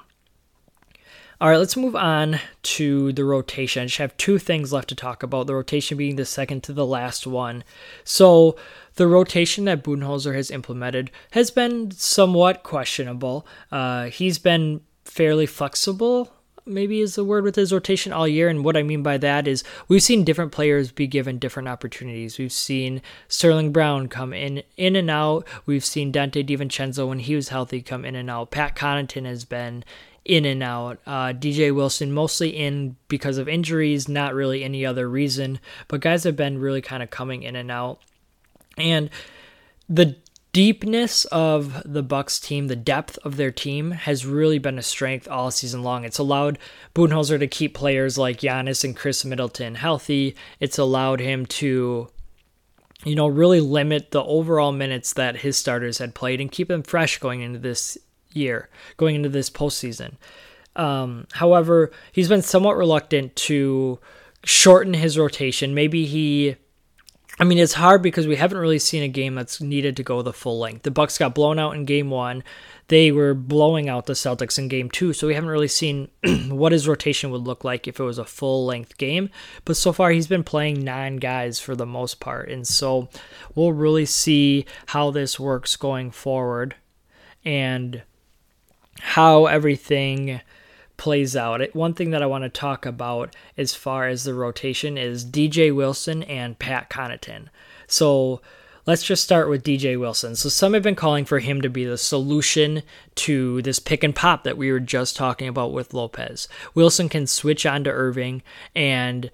All 1.41 1.49
right, 1.49 1.57
let's 1.57 1.75
move 1.75 1.95
on 1.95 2.39
to 2.61 3.11
the 3.11 3.25
rotation. 3.25 3.83
I 3.83 3.85
just 3.87 3.97
have 3.97 4.15
two 4.15 4.39
things 4.39 4.71
left 4.71 4.87
to 4.89 4.95
talk 4.95 5.23
about. 5.23 5.47
The 5.47 5.55
rotation 5.55 5.97
being 5.97 6.15
the 6.15 6.25
second 6.25 6.63
to 6.63 6.73
the 6.73 6.85
last 6.85 7.27
one. 7.27 7.65
So, 8.05 8.55
the 8.95 9.07
rotation 9.07 9.65
that 9.65 9.83
Budenholzer 9.83 10.35
has 10.35 10.49
implemented 10.51 11.11
has 11.31 11.51
been 11.51 11.91
somewhat 11.91 12.63
questionable. 12.63 13.45
Uh, 13.71 14.05
he's 14.05 14.37
been 14.37 14.81
fairly 15.03 15.45
flexible 15.45 16.31
maybe 16.65 17.01
is 17.01 17.15
the 17.15 17.23
word 17.23 17.43
with 17.43 17.55
his 17.55 17.73
rotation 17.73 18.13
all 18.13 18.27
year. 18.27 18.49
And 18.49 18.63
what 18.63 18.77
I 18.77 18.83
mean 18.83 19.03
by 19.03 19.17
that 19.17 19.47
is 19.47 19.63
we've 19.87 20.03
seen 20.03 20.23
different 20.23 20.51
players 20.51 20.91
be 20.91 21.07
given 21.07 21.39
different 21.39 21.69
opportunities. 21.69 22.37
We've 22.37 22.51
seen 22.51 23.01
Sterling 23.27 23.71
Brown 23.71 24.07
come 24.07 24.33
in 24.33 24.63
in 24.77 24.95
and 24.95 25.09
out. 25.09 25.47
We've 25.65 25.85
seen 25.85 26.11
Donte 26.11 26.45
DiVincenzo 26.47 27.07
when 27.07 27.19
he 27.19 27.35
was 27.35 27.49
healthy 27.49 27.81
come 27.81 28.05
in 28.05 28.15
and 28.15 28.29
out. 28.29 28.51
Pat 28.51 28.75
Connaughton 28.75 29.25
has 29.25 29.45
been 29.45 29.83
in 30.25 30.45
and 30.45 30.63
out. 30.63 30.99
Uh, 31.05 31.33
DJ 31.33 31.73
Wilson 31.73 32.11
mostly 32.11 32.49
in 32.49 32.95
because 33.07 33.37
of 33.37 33.49
injuries, 33.49 34.07
not 34.07 34.33
really 34.33 34.63
any 34.63 34.85
other 34.85 35.09
reason. 35.09 35.59
But 35.87 36.01
guys 36.01 36.23
have 36.23 36.35
been 36.35 36.59
really 36.59 36.81
kind 36.81 37.03
of 37.03 37.09
coming 37.09 37.43
in 37.43 37.55
and 37.55 37.69
out. 37.71 37.99
And 38.77 39.09
the 39.89 40.15
deepness 40.53 41.25
of 41.25 41.81
the 41.83 42.03
Bucks 42.03 42.39
team, 42.39 42.67
the 42.67 42.75
depth 42.75 43.17
of 43.23 43.35
their 43.37 43.51
team 43.51 43.91
has 43.91 44.25
really 44.25 44.59
been 44.59 44.77
a 44.77 44.83
strength 44.83 45.27
all 45.27 45.51
season 45.51 45.83
long. 45.83 46.05
It's 46.05 46.19
allowed 46.19 46.59
Budenholzer 46.95 47.39
to 47.39 47.47
keep 47.47 47.73
players 47.73 48.17
like 48.17 48.39
Giannis 48.39 48.83
and 48.83 48.95
Khris 48.95 49.25
Middleton 49.25 49.75
healthy. 49.75 50.35
It's 50.59 50.77
allowed 50.77 51.19
him 51.19 51.45
to 51.47 52.09
you 53.05 53.15
know, 53.15 53.27
really 53.27 53.59
limit 53.59 54.11
the 54.11 54.23
overall 54.23 54.71
minutes 54.71 55.13
that 55.13 55.37
his 55.37 55.57
starters 55.57 55.97
had 55.97 56.15
played 56.15 56.39
and 56.39 56.51
keep 56.51 56.67
them 56.67 56.83
fresh 56.83 57.17
going 57.17 57.41
into 57.41 57.59
this 57.59 57.97
year, 58.31 58.69
going 58.97 59.15
into 59.15 59.29
this 59.29 59.49
postseason. 59.49 60.13
Um, 60.75 61.27
however, 61.33 61.91
he's 62.11 62.29
been 62.29 62.41
somewhat 62.41 62.77
reluctant 62.77 63.35
to 63.35 63.99
shorten 64.43 64.93
his 64.93 65.17
rotation. 65.17 65.73
Maybe 65.73 66.05
he 66.05 66.55
I 67.43 67.45
mean, 67.45 67.59
it's 67.59 67.73
hard 67.73 68.01
because 68.01 68.25
we 68.25 68.37
haven't 68.37 68.57
really 68.57 68.79
seen 68.79 69.03
a 69.03 69.09
game 69.09 69.35
that's 69.35 69.59
needed 69.59 69.97
to 69.97 70.03
go 70.03 70.21
the 70.21 70.31
full 70.31 70.59
length. 70.59 70.83
The 70.83 70.91
Bucks 70.91 71.17
got 71.17 71.35
blown 71.35 71.59
out 71.59 71.75
in 71.75 71.83
game 71.83 72.09
one. 72.09 72.41
They 72.87 73.11
were 73.11 73.33
blowing 73.33 73.89
out 73.89 74.05
the 74.05 74.13
Celtics 74.13 74.57
in 74.57 74.69
game 74.69 74.89
two, 74.89 75.11
so 75.11 75.27
we 75.27 75.33
haven't 75.33 75.49
really 75.49 75.67
seen 75.67 76.07
what 76.47 76.71
his 76.71 76.87
rotation 76.87 77.31
would 77.31 77.41
look 77.41 77.65
like 77.65 77.85
if 77.85 77.99
it 77.99 78.03
was 78.03 78.17
a 78.17 78.23
full 78.23 78.65
length 78.65 78.97
game. 78.97 79.29
But 79.65 79.75
so 79.75 79.91
far, 79.91 80.11
he's 80.11 80.27
been 80.27 80.45
playing 80.45 80.85
nine 80.85 81.17
guys 81.17 81.59
for 81.59 81.75
the 81.75 81.85
most 81.85 82.21
part, 82.21 82.47
and 82.47 82.65
so 82.65 83.09
we'll 83.55 83.73
really 83.73 84.05
see 84.05 84.65
how 84.85 85.11
this 85.11 85.37
works 85.37 85.75
going 85.75 86.11
forward 86.11 86.75
and 87.43 88.03
how 89.01 89.47
everything 89.47 90.39
plays 91.03 91.35
out. 91.35 91.61
One 91.75 91.93
thing 91.93 92.11
that 92.11 92.23
I 92.23 92.27
want 92.27 92.45
to 92.45 92.49
talk 92.49 92.85
about 92.85 93.35
as 93.57 93.75
far 93.75 94.07
as 94.07 94.23
the 94.23 94.33
rotation 94.33 94.97
is 94.97 95.25
DJ 95.25 95.75
Wilson 95.75 96.23
and 96.23 96.57
Pat 96.57 96.89
Connaughton. 96.89 97.49
So 97.87 98.39
let's 98.85 99.03
just 99.03 99.21
start 99.21 99.49
with 99.49 99.65
DJ 99.65 99.99
Wilson. 99.99 100.37
So 100.37 100.47
some 100.47 100.73
have 100.73 100.81
been 100.83 100.95
calling 100.95 101.25
for 101.25 101.39
him 101.39 101.59
to 101.59 101.69
be 101.69 101.83
the 101.83 101.97
solution 101.97 102.83
to 103.15 103.61
this 103.63 103.79
pick 103.79 104.01
and 104.01 104.15
pop 104.15 104.45
that 104.45 104.55
we 104.55 104.71
were 104.71 104.79
just 104.79 105.17
talking 105.17 105.49
about 105.49 105.73
with 105.73 105.93
Lopez. 105.93 106.47
Wilson 106.73 107.09
can 107.09 107.27
switch 107.27 107.65
on 107.65 107.83
to 107.83 107.89
Irving 107.89 108.41
and 108.73 109.29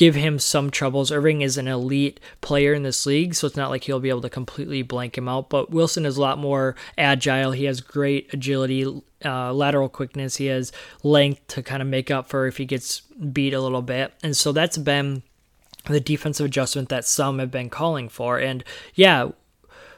give 0.00 0.14
him 0.14 0.38
some 0.38 0.70
troubles. 0.70 1.12
Irving 1.12 1.42
is 1.42 1.58
an 1.58 1.68
elite 1.68 2.18
player 2.40 2.72
in 2.72 2.84
this 2.84 3.04
league, 3.04 3.34
so 3.34 3.46
it's 3.46 3.54
not 3.54 3.68
like 3.68 3.84
he'll 3.84 4.00
be 4.00 4.08
able 4.08 4.22
to 4.22 4.30
completely 4.30 4.80
blank 4.80 5.18
him 5.18 5.28
out. 5.28 5.50
But 5.50 5.70
Wilson 5.70 6.06
is 6.06 6.16
a 6.16 6.20
lot 6.22 6.38
more 6.38 6.74
agile. 6.96 7.52
He 7.52 7.66
has 7.66 7.82
great 7.82 8.32
agility, 8.32 9.02
uh, 9.22 9.52
lateral 9.52 9.90
quickness. 9.90 10.36
He 10.36 10.46
has 10.46 10.72
length 11.02 11.46
to 11.48 11.62
kind 11.62 11.82
of 11.82 11.88
make 11.88 12.10
up 12.10 12.30
for 12.30 12.46
if 12.46 12.56
he 12.56 12.64
gets 12.64 13.00
beat 13.00 13.52
a 13.52 13.60
little 13.60 13.82
bit. 13.82 14.14
And 14.22 14.34
so 14.34 14.52
that's 14.52 14.78
been 14.78 15.22
the 15.84 16.00
defensive 16.00 16.46
adjustment 16.46 16.88
that 16.88 17.04
some 17.04 17.38
have 17.38 17.50
been 17.50 17.68
calling 17.68 18.08
for. 18.08 18.38
And 18.38 18.64
yeah, 18.94 19.28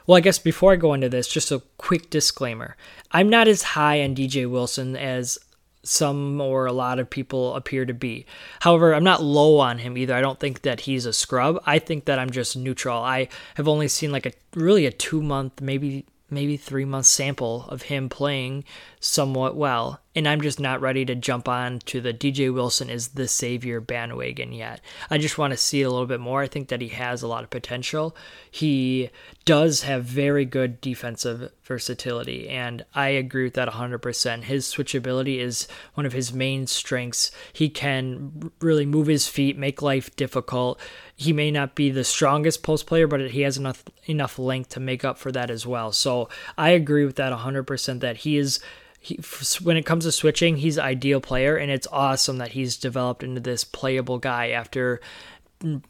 well, 0.05 0.17
I 0.17 0.19
guess 0.19 0.37
before 0.37 0.73
I 0.73 0.75
go 0.75 0.93
into 0.93 1.07
this, 1.07 1.29
just 1.29 1.49
a 1.49 1.61
quick 1.77 2.09
disclaimer. 2.09 2.75
I'm 3.13 3.29
not 3.29 3.47
as 3.47 3.63
high 3.63 4.03
on 4.03 4.15
DJ 4.15 4.51
Wilson 4.51 4.97
as 4.97 5.39
some 5.83 6.39
or 6.39 6.65
a 6.65 6.73
lot 6.73 6.97
of 6.97 7.09
people 7.09 7.55
appear 7.55 7.85
to 7.85 7.93
be. 7.93 8.25
However, 8.61 8.93
I'm 8.93 9.03
not 9.03 9.21
low 9.21 9.59
on 9.59 9.79
him 9.79 9.97
either. 9.97 10.15
I 10.15 10.21
don't 10.21 10.39
think 10.39 10.61
that 10.61 10.81
he's 10.81 11.05
a 11.05 11.13
scrub. 11.13 11.61
I 11.65 11.79
think 11.79 12.05
that 12.05 12.19
I'm 12.19 12.29
just 12.29 12.55
neutral. 12.55 12.97
I 12.97 13.27
have 13.55 13.67
only 13.67 13.87
seen 13.89 14.11
like 14.11 14.25
a 14.25 14.31
really 14.55 14.85
a 14.85 14.91
2 14.91 15.21
month 15.21 15.61
maybe 15.61 16.05
maybe 16.33 16.57
3 16.57 16.85
month 16.85 17.05
sample 17.05 17.65
of 17.69 17.83
him 17.83 18.09
playing 18.09 18.63
somewhat 18.99 19.55
well 19.55 20.01
and 20.15 20.27
I'm 20.27 20.41
just 20.41 20.59
not 20.59 20.81
ready 20.81 21.05
to 21.05 21.15
jump 21.15 21.47
on 21.47 21.79
to 21.79 21.99
the 21.99 22.13
DJ 22.13 22.53
Wilson 22.53 22.89
is 22.89 23.09
the 23.09 23.27
savior 23.27 23.81
bandwagon 23.81 24.51
yet. 24.51 24.81
I 25.09 25.17
just 25.17 25.37
want 25.37 25.51
to 25.51 25.57
see 25.57 25.81
a 25.81 25.89
little 25.89 26.05
bit 26.05 26.19
more. 26.19 26.41
I 26.41 26.47
think 26.47 26.67
that 26.67 26.81
he 26.81 26.89
has 26.89 27.21
a 27.21 27.27
lot 27.27 27.43
of 27.43 27.49
potential. 27.49 28.15
He 28.49 29.09
does 29.45 29.81
have 29.83 30.03
very 30.05 30.45
good 30.45 30.79
defensive 30.81 31.51
versatility, 31.63 32.47
and 32.47 32.85
I 32.93 33.09
agree 33.09 33.45
with 33.45 33.55
that 33.55 33.69
100%. 33.69 34.43
His 34.43 34.67
switchability 34.71 35.39
is 35.39 35.67
one 35.95 36.05
of 36.05 36.13
his 36.13 36.31
main 36.31 36.67
strengths. 36.67 37.31
He 37.51 37.69
can 37.69 38.51
really 38.61 38.85
move 38.85 39.07
his 39.07 39.27
feet, 39.27 39.57
make 39.57 39.81
life 39.81 40.15
difficult. 40.15 40.79
He 41.15 41.31
may 41.33 41.51
not 41.51 41.75
be 41.75 41.91
the 41.91 42.03
strongest 42.03 42.63
post 42.63 42.87
player, 42.87 43.07
but 43.07 43.31
he 43.31 43.41
has 43.41 43.57
enough 43.57 43.83
enough 44.05 44.39
length 44.39 44.69
to 44.69 44.79
make 44.79 45.05
up 45.05 45.17
for 45.17 45.31
that 45.31 45.49
as 45.49 45.65
well. 45.65 45.91
So 45.91 46.29
I 46.57 46.71
agree 46.71 47.05
with 47.05 47.15
that 47.17 47.31
100% 47.31 47.99
that 47.99 48.17
he 48.17 48.37
is 48.37 48.59
he, 48.99 49.19
when 49.61 49.75
it 49.77 49.85
comes 49.85 50.05
to 50.05 50.11
switching, 50.11 50.57
he's 50.57 50.79
ideal 50.79 51.19
player, 51.19 51.57
and 51.57 51.69
it's 51.69 51.87
awesome 51.91 52.37
that 52.37 52.53
he's 52.53 52.77
developed 52.77 53.21
into 53.21 53.41
this 53.41 53.63
playable 53.63 54.17
guy 54.17 54.49
after 54.49 55.01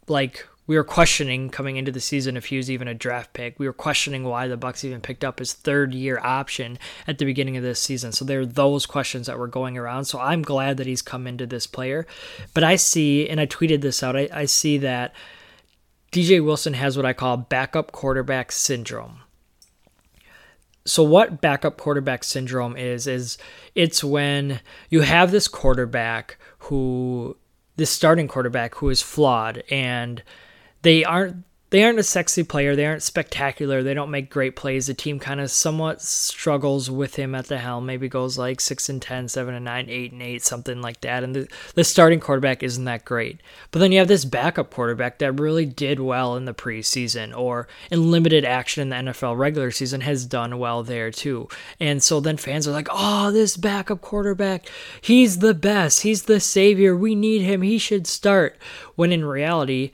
like 0.07 0.47
we 0.65 0.78
were 0.78 0.84
questioning 0.84 1.49
coming 1.49 1.76
into 1.76 1.91
the 1.91 1.99
season 1.99 2.38
if 2.38 2.45
he 2.45 2.58
was 2.58 2.71
even 2.71 2.88
a 2.88 2.93
draft 2.93 3.34
pick. 3.34 3.60
We 3.60 3.67
were 3.67 3.73
questioning 3.73 4.23
why 4.23 4.47
the 4.47 4.56
Bucks 4.56 4.86
even 4.86 5.02
picked 5.02 5.23
up 5.23 5.39
his 5.39 5.54
third 5.54 5.93
year 5.93 6.19
option 6.23 6.80
at 7.06 7.17
the 7.17 7.26
beginning 7.26 7.58
of 7.58 7.63
this 7.63 7.82
season. 7.82 8.13
So 8.13 8.23
there 8.23 8.39
are 8.39 8.45
those 8.45 8.86
questions 8.86 9.28
that 9.28 9.38
were 9.38 9.47
going 9.47 9.78
around. 9.78 10.06
So 10.06 10.19
I'm 10.19 10.41
glad 10.41 10.78
that 10.78 10.88
he's 10.88 11.02
come 11.02 11.28
into 11.28 11.45
this 11.45 11.67
player. 11.67 12.08
But 12.54 12.63
I 12.63 12.78
see, 12.78 13.28
and 13.28 13.39
I 13.41 13.45
tweeted 13.45 13.82
this 13.82 14.02
out, 14.02 14.15
I, 14.15 14.30
I 14.32 14.45
see 14.45 14.78
that 14.78 15.13
DJ 16.13 16.43
Wilson 16.43 16.76
has 16.76 16.95
what 16.95 17.06
I 17.06 17.13
call 17.13 17.36
backup 17.36 17.91
quarterback 17.91 18.52
syndrome. 18.52 19.19
So 20.86 21.04
what 21.04 21.41
backup 21.41 21.78
quarterback 21.78 22.23
syndrome 22.23 22.76
is 22.76 23.08
is 23.08 23.38
it's 23.73 24.04
when 24.04 24.60
you 24.89 25.02
have 25.02 25.32
this 25.32 25.47
quarterback 25.47 26.38
who 26.60 27.38
this 27.78 27.89
starting 27.89 28.28
quarterback 28.28 28.76
who 28.76 28.89
is 28.89 29.02
flawed 29.02 29.63
and 29.71 30.21
they 30.83 31.03
aren't 31.03 31.43
they 31.73 31.83
aren't 31.83 31.97
a 31.97 32.03
sexy 32.03 32.43
player. 32.43 32.75
They 32.75 32.85
aren't 32.85 33.01
spectacular. 33.01 33.81
They 33.81 33.95
don't 33.95 34.11
make 34.11 34.29
great 34.29 34.55
plays. 34.55 34.85
The 34.85 34.93
team 34.93 35.17
kind 35.17 35.41
of 35.41 35.49
somewhat 35.49 36.03
struggles 36.03 36.91
with 36.91 37.15
him 37.15 37.33
at 37.33 37.47
the 37.47 37.57
helm. 37.57 37.87
Maybe 37.87 38.07
goes 38.07 38.37
like 38.37 38.61
6 38.61 38.89
and 38.89 39.01
10, 39.01 39.27
7 39.27 39.55
and 39.55 39.65
9, 39.65 39.89
8 39.89 40.11
and 40.11 40.21
8, 40.21 40.43
something 40.43 40.81
like 40.83 41.01
that. 41.01 41.23
And 41.23 41.35
the, 41.35 41.47
the 41.73 41.83
starting 41.83 42.19
quarterback 42.19 42.61
isn't 42.61 42.85
that 42.85 43.05
great. 43.05 43.41
But 43.71 43.79
then 43.79 43.91
you 43.91 43.97
have 43.97 44.07
this 44.07 44.23
backup 44.23 44.69
quarterback 44.69 45.17
that 45.17 45.39
really 45.39 45.65
did 45.65 45.99
well 45.99 46.35
in 46.35 46.45
the 46.45 46.53
preseason 46.53 47.35
or 47.35 47.67
in 47.89 48.11
limited 48.11 48.45
action 48.45 48.83
in 48.83 48.89
the 48.89 49.11
NFL 49.11 49.35
regular 49.35 49.71
season 49.71 50.01
has 50.01 50.27
done 50.27 50.59
well 50.59 50.83
there 50.83 51.09
too. 51.09 51.47
And 51.79 52.03
so 52.03 52.19
then 52.19 52.37
fans 52.37 52.67
are 52.67 52.71
like, 52.71 52.89
oh, 52.91 53.31
this 53.31 53.57
backup 53.57 54.01
quarterback, 54.01 54.69
he's 55.01 55.39
the 55.39 55.55
best. 55.55 56.01
He's 56.01 56.25
the 56.25 56.39
savior. 56.39 56.95
We 56.95 57.15
need 57.15 57.41
him. 57.41 57.63
He 57.63 57.79
should 57.79 58.05
start. 58.05 58.59
When 58.95 59.11
in 59.11 59.25
reality, 59.25 59.91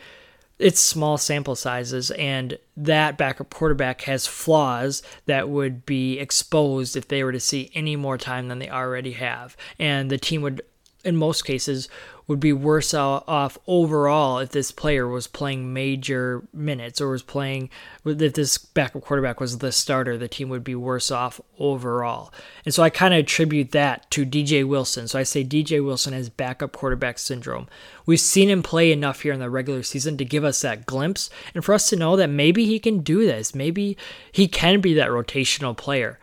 it's 0.60 0.82
small 0.82 1.18
sample 1.18 1.56
sizes 1.56 2.12
and 2.12 2.58
that 2.76 3.18
backup 3.18 3.50
quarterback 3.54 4.02
has 4.02 4.28
flaws 4.28 5.02
that 5.26 5.50
would 5.50 5.86
be 5.86 6.20
exposed 6.20 6.98
if 6.98 7.08
they 7.08 7.24
were 7.24 7.32
to 7.32 7.40
see 7.40 7.72
any 7.74 7.96
more 7.96 8.18
time 8.18 8.50
than 8.50 8.60
they 8.60 8.70
already 8.70 9.14
have. 9.14 9.56
And 9.80 10.12
the 10.12 10.18
team 10.18 10.42
would 10.42 10.62
in 11.04 11.16
most 11.16 11.46
cases 11.46 11.88
would 12.30 12.40
be 12.40 12.54
worse 12.54 12.94
off 12.94 13.58
overall 13.66 14.38
if 14.38 14.50
this 14.50 14.72
player 14.72 15.08
was 15.08 15.26
playing 15.26 15.74
major 15.74 16.44
minutes 16.54 17.02
or 17.02 17.10
was 17.10 17.24
playing 17.24 17.68
if 18.06 18.34
this 18.34 18.56
backup 18.60 19.02
quarterback 19.02 19.40
was 19.40 19.58
the 19.58 19.72
starter 19.72 20.16
the 20.16 20.28
team 20.28 20.48
would 20.48 20.64
be 20.64 20.76
worse 20.76 21.10
off 21.10 21.42
overall. 21.58 22.32
And 22.66 22.74
so 22.74 22.84
i 22.84 22.92
kind 22.92 23.16
of 23.16 23.22
attribute 23.22 23.72
that 23.72 24.10
to 24.12 24.28
dj 24.28 24.68
wilson. 24.68 25.08
So 25.08 25.18
i 25.18 25.24
say 25.24 25.44
dj 25.44 25.84
wilson 25.84 26.14
has 26.14 26.30
backup 26.30 26.72
quarterback 26.72 27.18
syndrome. 27.18 27.68
We've 28.06 28.20
seen 28.20 28.50
him 28.50 28.62
play 28.62 28.92
enough 28.92 29.22
here 29.22 29.34
in 29.34 29.40
the 29.40 29.50
regular 29.50 29.82
season 29.82 30.16
to 30.18 30.26
give 30.26 30.44
us 30.44 30.62
that 30.62 30.86
glimpse. 30.86 31.32
And 31.56 31.66
for 31.66 31.74
us 31.74 31.90
to 31.90 31.96
know 31.96 32.16
that 32.16 32.30
maybe 32.30 32.66
he 32.66 32.78
can 32.78 33.00
do 33.00 33.26
this 33.26 33.56
maybe 33.56 33.98
he 34.32 34.48
can 34.48 34.82
be 34.82 34.94
that 34.94 35.10
rotational 35.10 35.76
player 35.76 36.20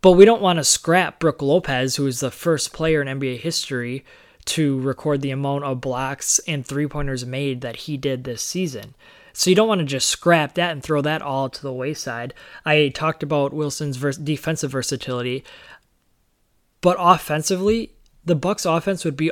but 0.00 0.12
we 0.12 0.24
don't 0.24 0.42
want 0.42 0.58
to 0.58 0.64
scrap 0.64 1.18
Brook 1.18 1.42
Lopez, 1.42 1.96
who 1.96 2.06
is 2.06 2.20
the 2.20 2.30
first 2.30 2.72
player 2.72 3.02
in 3.02 3.20
NBA 3.20 3.40
history 3.40 4.04
to 4.46 4.80
record 4.80 5.20
the 5.20 5.30
amount 5.30 5.64
of 5.64 5.80
blocks 5.80 6.38
and 6.46 6.64
three 6.64 6.86
pointers 6.86 7.26
made 7.26 7.60
that 7.60 7.76
he 7.76 7.96
did 7.96 8.24
this 8.24 8.42
season. 8.42 8.94
So 9.32 9.50
you 9.50 9.56
don't 9.56 9.68
want 9.68 9.80
to 9.80 9.84
just 9.84 10.08
scrap 10.08 10.54
that 10.54 10.72
and 10.72 10.82
throw 10.82 11.02
that 11.02 11.22
all 11.22 11.48
to 11.48 11.62
the 11.62 11.72
wayside. 11.72 12.32
I 12.64 12.88
talked 12.88 13.22
about 13.22 13.52
Wilson's 13.52 13.96
vers- 13.96 14.16
defensive 14.16 14.70
versatility, 14.70 15.44
but 16.80 16.96
offensively, 16.98 17.92
the 18.24 18.34
Bucks 18.34 18.64
offense 18.64 19.04
would 19.04 19.16
be 19.16 19.30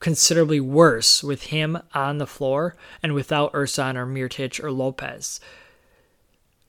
considerably 0.00 0.60
worse 0.60 1.22
with 1.22 1.44
him 1.44 1.78
on 1.94 2.18
the 2.18 2.26
floor 2.26 2.76
and 3.02 3.14
without 3.14 3.52
Ersan 3.52 3.96
or 3.96 4.06
Mirotic 4.06 4.62
or 4.62 4.70
Lopez. 4.70 5.40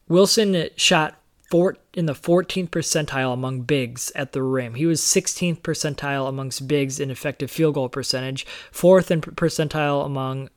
Wilson 0.07 0.69
shot 0.77 1.19
four, 1.49 1.77
in 1.93 2.05
the 2.05 2.13
14th 2.13 2.69
percentile 2.69 3.33
among 3.33 3.61
bigs 3.61 4.11
at 4.15 4.31
the 4.31 4.43
rim. 4.43 4.75
He 4.75 4.85
was 4.85 5.01
16th 5.01 5.61
percentile 5.61 6.27
amongst 6.27 6.67
bigs 6.67 6.99
in 6.99 7.11
effective 7.11 7.51
field 7.51 7.75
goal 7.75 7.89
percentage, 7.89 8.45
fourth 8.71 9.11
in 9.11 9.21
percentile 9.21 10.05
among 10.05 10.49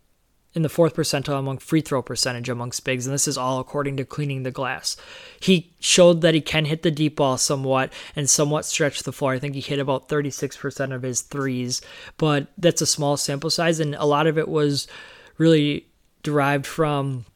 in 0.54 0.62
the 0.62 0.68
fourth 0.68 0.96
percentile 0.96 1.38
among 1.38 1.58
free 1.58 1.82
throw 1.82 2.02
percentage 2.02 2.48
amongst 2.48 2.84
bigs, 2.84 3.06
and 3.06 3.14
this 3.14 3.28
is 3.28 3.36
all 3.36 3.60
according 3.60 3.96
to 3.96 4.04
cleaning 4.04 4.42
the 4.42 4.50
glass. 4.50 4.96
He 5.38 5.72
showed 5.78 6.22
that 6.22 6.34
he 6.34 6.40
can 6.40 6.64
hit 6.64 6.82
the 6.82 6.90
deep 6.90 7.16
ball 7.16 7.36
somewhat 7.36 7.92
and 8.16 8.28
somewhat 8.28 8.64
stretch 8.64 9.02
the 9.02 9.12
floor. 9.12 9.34
I 9.34 9.38
think 9.38 9.54
he 9.54 9.60
hit 9.60 9.78
about 9.78 10.08
36% 10.08 10.94
of 10.94 11.02
his 11.02 11.20
threes, 11.20 11.82
but 12.16 12.48
that's 12.56 12.80
a 12.80 12.86
small 12.86 13.16
sample 13.16 13.50
size, 13.50 13.78
and 13.78 13.94
a 13.94 14.06
lot 14.06 14.26
of 14.26 14.38
it 14.38 14.48
was 14.48 14.88
really 15.36 15.86
derived 16.22 16.66
from 16.66 17.26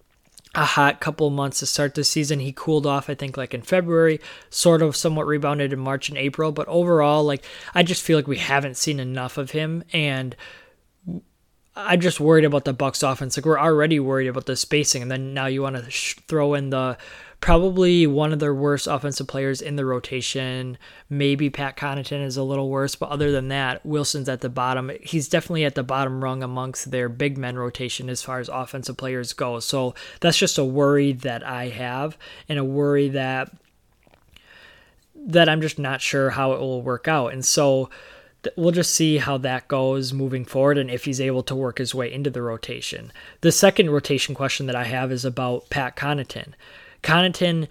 a 0.55 0.65
hot 0.65 1.01
couple 1.01 1.31
months 1.31 1.61
to 1.61 1.67
start 1.67 1.95
the 1.95 2.05
season. 2.05 2.39
He 2.39 2.53
cooled 2.53 2.87
off, 2.87 3.09
I 3.09 3.15
think, 3.15 3.37
like 3.37 3.55
in 3.55 3.63
February, 3.63 4.21
sort 4.51 4.83
of 4.83 4.97
somewhat 4.97 5.27
rebounded 5.27 5.73
in 5.73 5.79
March 5.79 6.09
and 6.09 6.19
April. 6.19 6.53
But 6.53 6.69
overall, 6.69 7.25
like, 7.25 7.45
I 7.75 7.83
just 7.83 8.03
feel 8.03 8.19
like 8.19 8.27
we 8.27 8.39
haven't 8.39 8.77
seen 8.77 9.01
enough 9.01 9.39
of 9.39 9.53
him. 9.53 9.83
And 9.93 10.37
I'm 11.75 12.01
just 12.01 12.21
worried 12.21 12.45
about 12.45 12.67
the 12.67 12.75
Bucks 12.75 13.03
offense. 13.03 13.37
Like, 13.37 13.47
we're 13.47 13.59
already 13.59 13.99
worried 13.99 14.29
about 14.29 14.45
the 14.45 14.57
spacing. 14.57 15.01
And 15.01 15.11
then 15.11 15.33
now 15.33 15.47
you 15.47 15.63
want 15.63 15.77
to 15.77 15.91
sh- 15.91 16.17
throw 16.29 16.53
in 16.53 16.69
the 16.69 16.99
probably 17.43 18.07
one 18.07 18.33
of 18.33 18.39
their 18.39 18.55
worst 18.55 18.87
offensive 18.87 19.27
players 19.27 19.61
in 19.61 19.75
the 19.75 19.85
rotation. 19.85 20.79
Maybe 21.11 21.51
Pat 21.51 21.77
Connaughton 21.77 22.25
is 22.25 22.37
a 22.37 22.43
little 22.45 22.71
worse, 22.71 22.95
but 22.95 23.09
other 23.11 23.33
than 23.33 23.49
that, 23.49 23.85
Wilson's 23.85 24.29
at 24.29 24.43
the 24.43 24.49
bottom. 24.49 24.93
He's 25.03 25.29
definitely 25.29 25.65
at 25.65 25.75
the 25.75 25.83
bottom 25.83 26.23
rung 26.23 26.45
amongst 26.45 26.93
their 26.93 27.09
big 27.09 27.37
men 27.37 27.59
rotation 27.59 28.09
as 28.09 28.23
far 28.23 28.39
as 28.39 28.49
offensive 28.49 28.97
players 28.97 29.33
go. 29.33 29.59
So 29.59 29.93
that's 30.21 30.39
just 30.39 30.57
a 30.57 30.65
worry 30.65 31.13
that 31.13 31.45
I 31.45 31.69
have 31.69 32.17
and 32.49 32.61
a 32.61 32.65
worry 32.65 33.09
that 33.09 33.53
that 35.15 35.49
I'm 35.49 35.61
just 35.61 35.81
not 35.81 36.01
sure 36.01 36.31
how 36.31 36.53
it 36.53 36.61
will 36.61 36.83
work 36.83 37.09
out. 37.09 37.33
And 37.33 37.45
so 37.45 37.91
we'll 38.57 38.71
just 38.71 38.95
see 38.95 39.19
how 39.19 39.37
that 39.39 39.67
goes 39.67 40.13
moving 40.13 40.45
forward 40.45 40.79
and 40.79 40.91
if 40.91 41.07
he's 41.07 41.21
able 41.21 41.43
to 41.45 41.57
work 41.57 41.79
his 41.79 41.93
way 41.93 42.13
into 42.13 42.31
the 42.31 42.43
rotation. 42.43 43.13
The 43.41 43.53
second 43.53 43.91
rotation 43.91 44.35
question 44.35 44.67
that 44.67 44.77
I 44.77 44.85
have 44.85 45.11
is 45.11 45.25
about 45.25 45.71
Pat 45.71 45.97
Connaughton. 45.97 46.55
Connaughton 47.03 47.69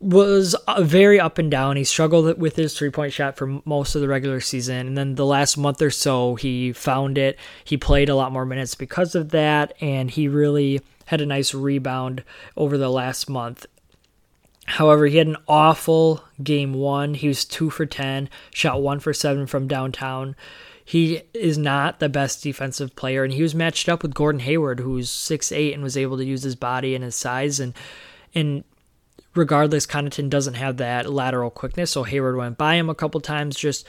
was 0.00 0.54
uh, 0.54 0.82
very 0.82 1.18
up 1.18 1.38
and 1.38 1.50
down. 1.50 1.76
He 1.76 1.84
struggled 1.84 2.38
with 2.38 2.56
his 2.56 2.76
three 2.76 2.90
point 2.90 3.12
shot 3.12 3.36
for 3.36 3.60
most 3.64 3.94
of 3.94 4.00
the 4.00 4.08
regular 4.08 4.40
season. 4.40 4.86
And 4.88 4.98
then 4.98 5.14
the 5.16 5.26
last 5.26 5.56
month 5.56 5.82
or 5.82 5.90
so, 5.90 6.36
he 6.36 6.72
found 6.72 7.18
it. 7.18 7.38
He 7.64 7.76
played 7.76 8.08
a 8.08 8.14
lot 8.14 8.32
more 8.32 8.46
minutes 8.46 8.74
because 8.74 9.14
of 9.14 9.30
that. 9.30 9.74
And 9.80 10.10
he 10.10 10.28
really 10.28 10.80
had 11.06 11.20
a 11.20 11.26
nice 11.26 11.54
rebound 11.54 12.22
over 12.56 12.78
the 12.78 12.90
last 12.90 13.28
month. 13.28 13.66
However, 14.66 15.06
he 15.06 15.16
had 15.16 15.26
an 15.26 15.38
awful 15.48 16.22
game 16.42 16.74
one. 16.74 17.14
He 17.14 17.26
was 17.26 17.46
two 17.46 17.70
for 17.70 17.86
10, 17.86 18.28
shot 18.52 18.82
one 18.82 19.00
for 19.00 19.14
seven 19.14 19.46
from 19.46 19.66
downtown. 19.66 20.36
He 20.84 21.22
is 21.32 21.56
not 21.56 22.00
the 22.00 22.10
best 22.10 22.42
defensive 22.42 22.94
player, 22.94 23.24
and 23.24 23.32
he 23.32 23.42
was 23.42 23.54
matched 23.54 23.88
up 23.88 24.02
with 24.02 24.14
Gordon 24.14 24.40
Hayward, 24.40 24.80
who's 24.80 25.10
six 25.10 25.52
eight 25.52 25.72
and 25.74 25.82
was 25.82 25.96
able 25.96 26.18
to 26.18 26.24
use 26.24 26.42
his 26.42 26.54
body 26.54 26.94
and 26.94 27.02
his 27.02 27.14
size 27.14 27.60
and 27.60 27.74
and 28.34 28.64
regardless, 29.34 29.86
Connaughton 29.86 30.28
doesn't 30.28 30.54
have 30.54 30.76
that 30.78 31.12
lateral 31.12 31.50
quickness, 31.50 31.92
so 31.92 32.02
Hayward 32.02 32.36
went 32.36 32.58
by 32.58 32.74
him 32.74 32.90
a 32.90 32.94
couple 32.94 33.20
times. 33.20 33.56
Just 33.56 33.86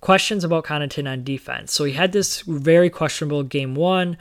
questions 0.00 0.44
about 0.44 0.64
Connaughton 0.64 1.10
on 1.10 1.24
defense. 1.24 1.72
So 1.72 1.84
he 1.84 1.92
had 1.92 2.12
this 2.12 2.40
very 2.42 2.90
questionable 2.90 3.42
game 3.42 3.74
one. 3.74 4.16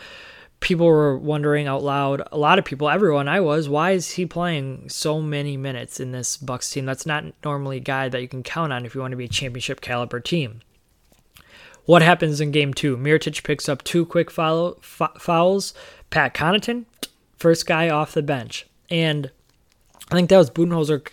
People 0.59 0.87
were 0.87 1.17
wondering 1.17 1.67
out 1.67 1.83
loud, 1.83 2.21
a 2.33 2.37
lot 2.37 2.59
of 2.59 2.65
people, 2.65 2.89
everyone 2.89 3.29
I 3.29 3.39
was, 3.39 3.69
why 3.69 3.91
is 3.91 4.11
he 4.11 4.25
playing 4.25 4.89
so 4.89 5.21
many 5.21 5.55
minutes 5.55 6.01
in 6.01 6.11
this 6.11 6.35
Bucks 6.35 6.69
team? 6.69 6.85
That's 6.85 7.05
not 7.05 7.23
normally 7.45 7.77
a 7.77 7.81
guy 7.81 8.09
that 8.09 8.21
you 8.21 8.27
can 8.27 8.43
count 8.43 8.73
on 8.73 8.85
if 8.85 8.93
you 8.93 8.99
want 8.99 9.11
to 9.11 9.17
be 9.17 9.23
a 9.23 9.29
championship 9.29 9.79
caliber 9.79 10.19
team. 10.19 10.59
What 11.85 12.01
happens 12.01 12.41
in 12.41 12.51
game 12.51 12.73
two? 12.73 12.97
Mirotic 12.97 13.41
picks 13.43 13.69
up 13.69 13.83
two 13.83 14.05
quick 14.05 14.29
foul, 14.29 14.77
fouls. 14.81 15.73
Pat 16.09 16.33
Connaughton, 16.33 16.85
first 17.37 17.65
guy 17.65 17.89
off 17.89 18.13
the 18.13 18.21
bench. 18.21 18.67
And 18.89 19.31
I 20.11 20.15
think 20.15 20.29
that 20.29 20.37
was 20.37 20.49
Budenholzer 20.49 21.07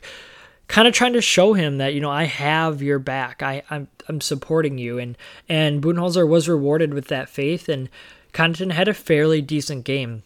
kind 0.69 0.89
of 0.89 0.95
trying 0.95 1.13
to 1.13 1.21
show 1.21 1.53
him 1.53 1.79
that 1.79 1.95
you 1.95 2.01
know 2.01 2.11
I 2.11 2.25
have 2.25 2.83
your 2.83 2.99
back. 2.99 3.43
I 3.43 3.63
I'm 3.71 3.89
I'm 4.09 4.21
supporting 4.21 4.79
you, 4.79 4.99
and 4.99 5.17
and 5.49 5.83
Budenholzer 5.83 6.29
was 6.29 6.49
rewarded 6.49 6.95
with 6.95 7.09
that 7.09 7.29
faith, 7.29 7.69
and 7.69 7.89
Connaughton 8.33 8.73
had 8.73 8.89
a 8.89 8.95
fairly 8.95 9.41
decent 9.41 9.85
game. 9.85 10.23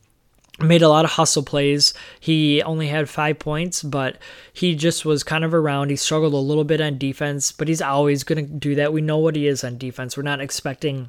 Made 0.59 0.83
a 0.83 0.91
lot 0.91 1.07
of 1.07 1.13
hustle 1.13 1.43
plays. 1.43 1.95
He 2.19 2.63
only 2.63 2.89
had 2.89 3.09
five 3.09 3.39
points, 3.39 3.83
but 3.83 4.19
he 4.53 4.75
just 4.75 5.07
was 5.07 5.25
kind 5.25 5.43
of 5.43 5.55
around. 5.55 5.89
He 5.89 5.97
struggled 5.97 6.35
a 6.35 6.37
little 6.37 6.65
bit 6.65 6.83
on 6.83 6.99
defense, 6.99 7.51
but 7.51 7.67
he's 7.67 7.81
always 7.81 8.25
going 8.25 8.47
to 8.47 8.53
do 8.53 8.75
that. 8.75 8.93
We 8.93 9.01
know 9.01 9.17
what 9.17 9.37
he 9.37 9.47
is 9.47 9.65
on 9.65 9.79
defense. 9.79 10.19
We're 10.19 10.23
not 10.23 10.43
expecting 10.43 11.09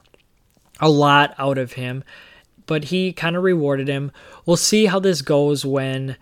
a 0.80 0.90
lot 0.90 1.36
out 1.38 1.58
of 1.58 1.74
him, 1.74 2.06
but 2.66 2.86
he 2.86 3.12
kind 3.12 3.36
of 3.36 3.44
rewarded 3.44 3.90
him. 3.90 4.14
We'll 4.46 4.56
see 4.56 4.86
how 4.86 5.00
this 5.00 5.22
goes 5.22 5.66
when 5.66 6.16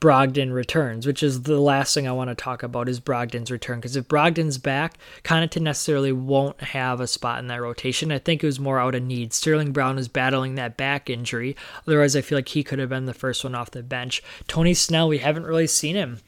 Brogdon 0.00 0.52
returns, 0.52 1.06
which 1.06 1.22
is 1.22 1.42
the 1.42 1.60
last 1.60 1.92
thing 1.92 2.06
I 2.06 2.12
want 2.12 2.30
to 2.30 2.34
talk 2.34 2.62
about 2.62 2.88
is 2.88 3.00
Brogdon's 3.00 3.50
return. 3.50 3.80
Because 3.80 3.96
if 3.96 4.06
Brogdon's 4.06 4.58
back, 4.58 4.96
Connaughton 5.24 5.62
necessarily 5.62 6.12
won't 6.12 6.60
have 6.60 7.00
a 7.00 7.06
spot 7.06 7.40
in 7.40 7.48
that 7.48 7.60
rotation. 7.60 8.12
I 8.12 8.18
think 8.18 8.42
it 8.42 8.46
was 8.46 8.60
more 8.60 8.78
out 8.78 8.94
of 8.94 9.02
need. 9.02 9.32
Sterling 9.32 9.72
Brown 9.72 9.98
is 9.98 10.06
battling 10.06 10.54
that 10.54 10.76
back 10.76 11.10
injury. 11.10 11.56
Otherwise, 11.86 12.14
I 12.14 12.20
feel 12.20 12.38
like 12.38 12.48
he 12.48 12.62
could 12.62 12.78
have 12.78 12.88
been 12.88 13.06
the 13.06 13.14
first 13.14 13.42
one 13.42 13.56
off 13.56 13.72
the 13.72 13.82
bench. 13.82 14.22
Tony 14.46 14.74
Snell, 14.74 15.08
we 15.08 15.18
haven't 15.18 15.46
really 15.46 15.66
seen 15.66 15.96
him 15.96 16.20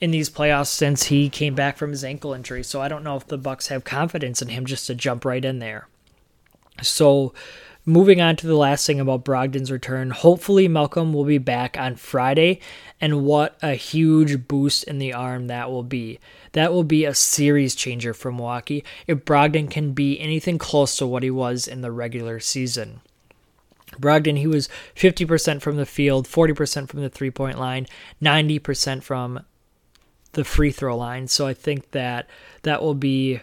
in 0.00 0.10
these 0.10 0.30
playoffs 0.30 0.68
since 0.68 1.04
he 1.04 1.28
came 1.28 1.54
back 1.54 1.76
from 1.76 1.90
his 1.90 2.04
ankle 2.04 2.32
injury. 2.32 2.62
So 2.62 2.80
I 2.80 2.88
don't 2.88 3.04
know 3.04 3.16
if 3.16 3.26
the 3.26 3.36
Bucks 3.36 3.68
have 3.68 3.84
confidence 3.84 4.40
in 4.40 4.48
him 4.48 4.64
just 4.64 4.86
to 4.86 4.94
jump 4.94 5.24
right 5.24 5.44
in 5.44 5.58
there. 5.58 5.88
So 6.80 7.34
moving 7.88 8.20
on 8.20 8.36
to 8.36 8.46
the 8.46 8.54
last 8.54 8.86
thing 8.86 9.00
about 9.00 9.24
Brogdon's 9.24 9.72
return, 9.72 10.10
hopefully 10.10 10.68
Malcolm 10.68 11.12
will 11.12 11.24
be 11.24 11.38
back 11.38 11.78
on 11.78 11.96
Friday, 11.96 12.60
and 13.00 13.24
what 13.24 13.58
a 13.62 13.74
huge 13.74 14.46
boost 14.46 14.84
in 14.84 14.98
the 14.98 15.14
arm 15.14 15.46
that 15.46 15.70
will 15.70 15.82
be. 15.82 16.20
That 16.52 16.72
will 16.72 16.84
be 16.84 17.06
a 17.06 17.14
series 17.14 17.74
changer 17.74 18.12
for 18.12 18.30
Milwaukee 18.30 18.84
if 19.06 19.24
Brogdon 19.24 19.70
can 19.70 19.92
be 19.92 20.20
anything 20.20 20.58
close 20.58 20.96
to 20.96 21.06
what 21.06 21.22
he 21.22 21.30
was 21.30 21.66
in 21.66 21.80
the 21.80 21.90
regular 21.90 22.40
season. 22.40 23.00
Brogdon, 23.92 24.36
he 24.36 24.46
was 24.46 24.68
50% 24.94 25.62
from 25.62 25.76
the 25.76 25.86
field, 25.86 26.28
40% 26.28 26.88
from 26.88 27.00
the 27.00 27.08
three 27.08 27.30
point 27.30 27.58
line, 27.58 27.86
90% 28.22 29.02
from 29.02 29.40
the 30.32 30.44
free 30.44 30.70
throw 30.70 30.96
line. 30.96 31.26
So 31.26 31.46
I 31.46 31.54
think 31.54 31.92
that 31.92 32.28
that 32.62 32.82
will 32.82 32.94
be 32.94 33.40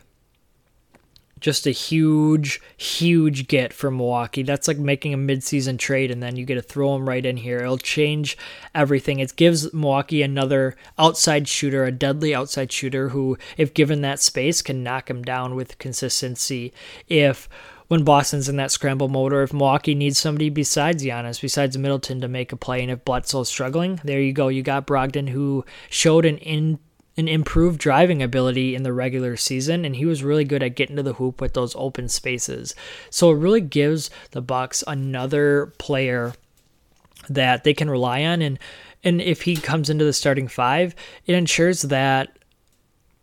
just 1.46 1.68
a 1.68 1.72
huge, 1.72 2.60
huge 2.76 3.48
get 3.48 3.72
for 3.72 3.92
Milwaukee. 3.92 4.42
That's 4.42 4.68
like 4.68 4.80
making 4.80 5.14
a 5.14 5.18
midseason 5.18 5.78
trade 5.78 6.10
and 6.10 6.24
then 6.24 6.38
you 6.38 6.44
get 6.44 6.56
to 6.56 6.62
throw 6.64 6.96
him 6.96 7.08
right 7.08 7.24
in 7.24 7.38
here. 7.38 7.60
It'll 7.60 7.78
change 7.78 8.36
everything. 8.74 9.20
It 9.20 9.36
gives 9.36 9.72
Milwaukee 9.72 10.24
another 10.24 10.76
outside 10.98 11.48
shooter, 11.48 11.84
a 11.86 11.92
deadly 11.92 12.34
outside 12.34 12.72
shooter 12.72 13.10
who, 13.10 13.38
if 13.58 13.76
given 13.76 14.02
that 14.02 14.20
space, 14.20 14.64
can 14.64 14.82
knock 14.82 15.08
him 15.08 15.22
down 15.22 15.54
with 15.54 15.78
consistency. 15.78 16.74
If 17.08 17.48
when 17.90 18.04
Boston's 18.04 18.50
in 18.50 18.56
that 18.56 18.72
scramble 18.72 19.08
mode, 19.08 19.32
or 19.32 19.44
if 19.44 19.54
Milwaukee 19.54 19.94
needs 19.94 20.18
somebody 20.18 20.50
besides 20.50 21.04
Giannis, 21.04 21.40
besides 21.40 21.78
Middleton 21.78 22.22
to 22.22 22.28
make 22.28 22.54
a 22.54 22.58
play, 22.58 22.82
and 22.82 22.90
if 22.90 23.06
Bledsoe's 23.06 23.50
struggling, 23.50 24.02
there 24.04 24.20
you 24.20 24.34
go. 24.34 24.48
You 24.48 24.64
got 24.64 24.88
Brogdon 24.88 25.30
who 25.30 25.64
showed 25.92 26.26
an 26.26 26.40
in 26.40 26.80
an 27.18 27.28
improved 27.28 27.80
driving 27.80 28.22
ability 28.22 28.76
in 28.76 28.84
the 28.84 28.94
regular 28.94 29.38
season 29.38 29.86
and 29.86 29.96
he 29.96 30.06
was 30.06 30.24
really 30.24 30.44
good 30.44 30.62
at 30.62 30.76
getting 30.76 30.96
to 30.98 31.04
the 31.04 31.14
hoop 31.14 31.40
with 31.40 31.54
those 31.54 31.76
open 31.76 32.10
spaces. 32.10 32.76
So 33.10 33.32
it 33.32 33.38
really 33.38 33.62
gives 33.62 34.10
the 34.32 34.42
Bucks 34.42 34.84
another 34.86 35.74
player 35.78 36.34
that 37.30 37.64
they 37.64 37.74
can 37.74 37.90
rely 37.90 38.24
on 38.24 38.42
and 38.42 38.60
and 39.04 39.22
if 39.22 39.44
he 39.44 39.56
comes 39.56 39.92
into 39.92 40.04
the 40.04 40.14
starting 40.14 40.48
5, 40.48 40.96
it 41.28 41.36
ensures 41.36 41.84
that 41.84 42.38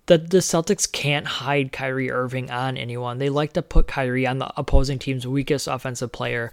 that 0.07 0.31
the 0.31 0.39
Celtics 0.39 0.91
can't 0.91 1.27
hide 1.27 1.73
Kyrie 1.73 2.11
Irving 2.11 2.51
on 2.51 2.77
anyone. 2.77 3.19
They 3.19 3.31
like 3.31 3.53
to 3.55 3.63
put 3.63 3.87
Kyrie 3.87 4.27
on 4.27 4.39
the 4.39 4.53
opposing 4.57 4.99
team's 4.99 5.27
weakest 5.27 5.69
offensive 5.69 6.11
player. 6.11 6.51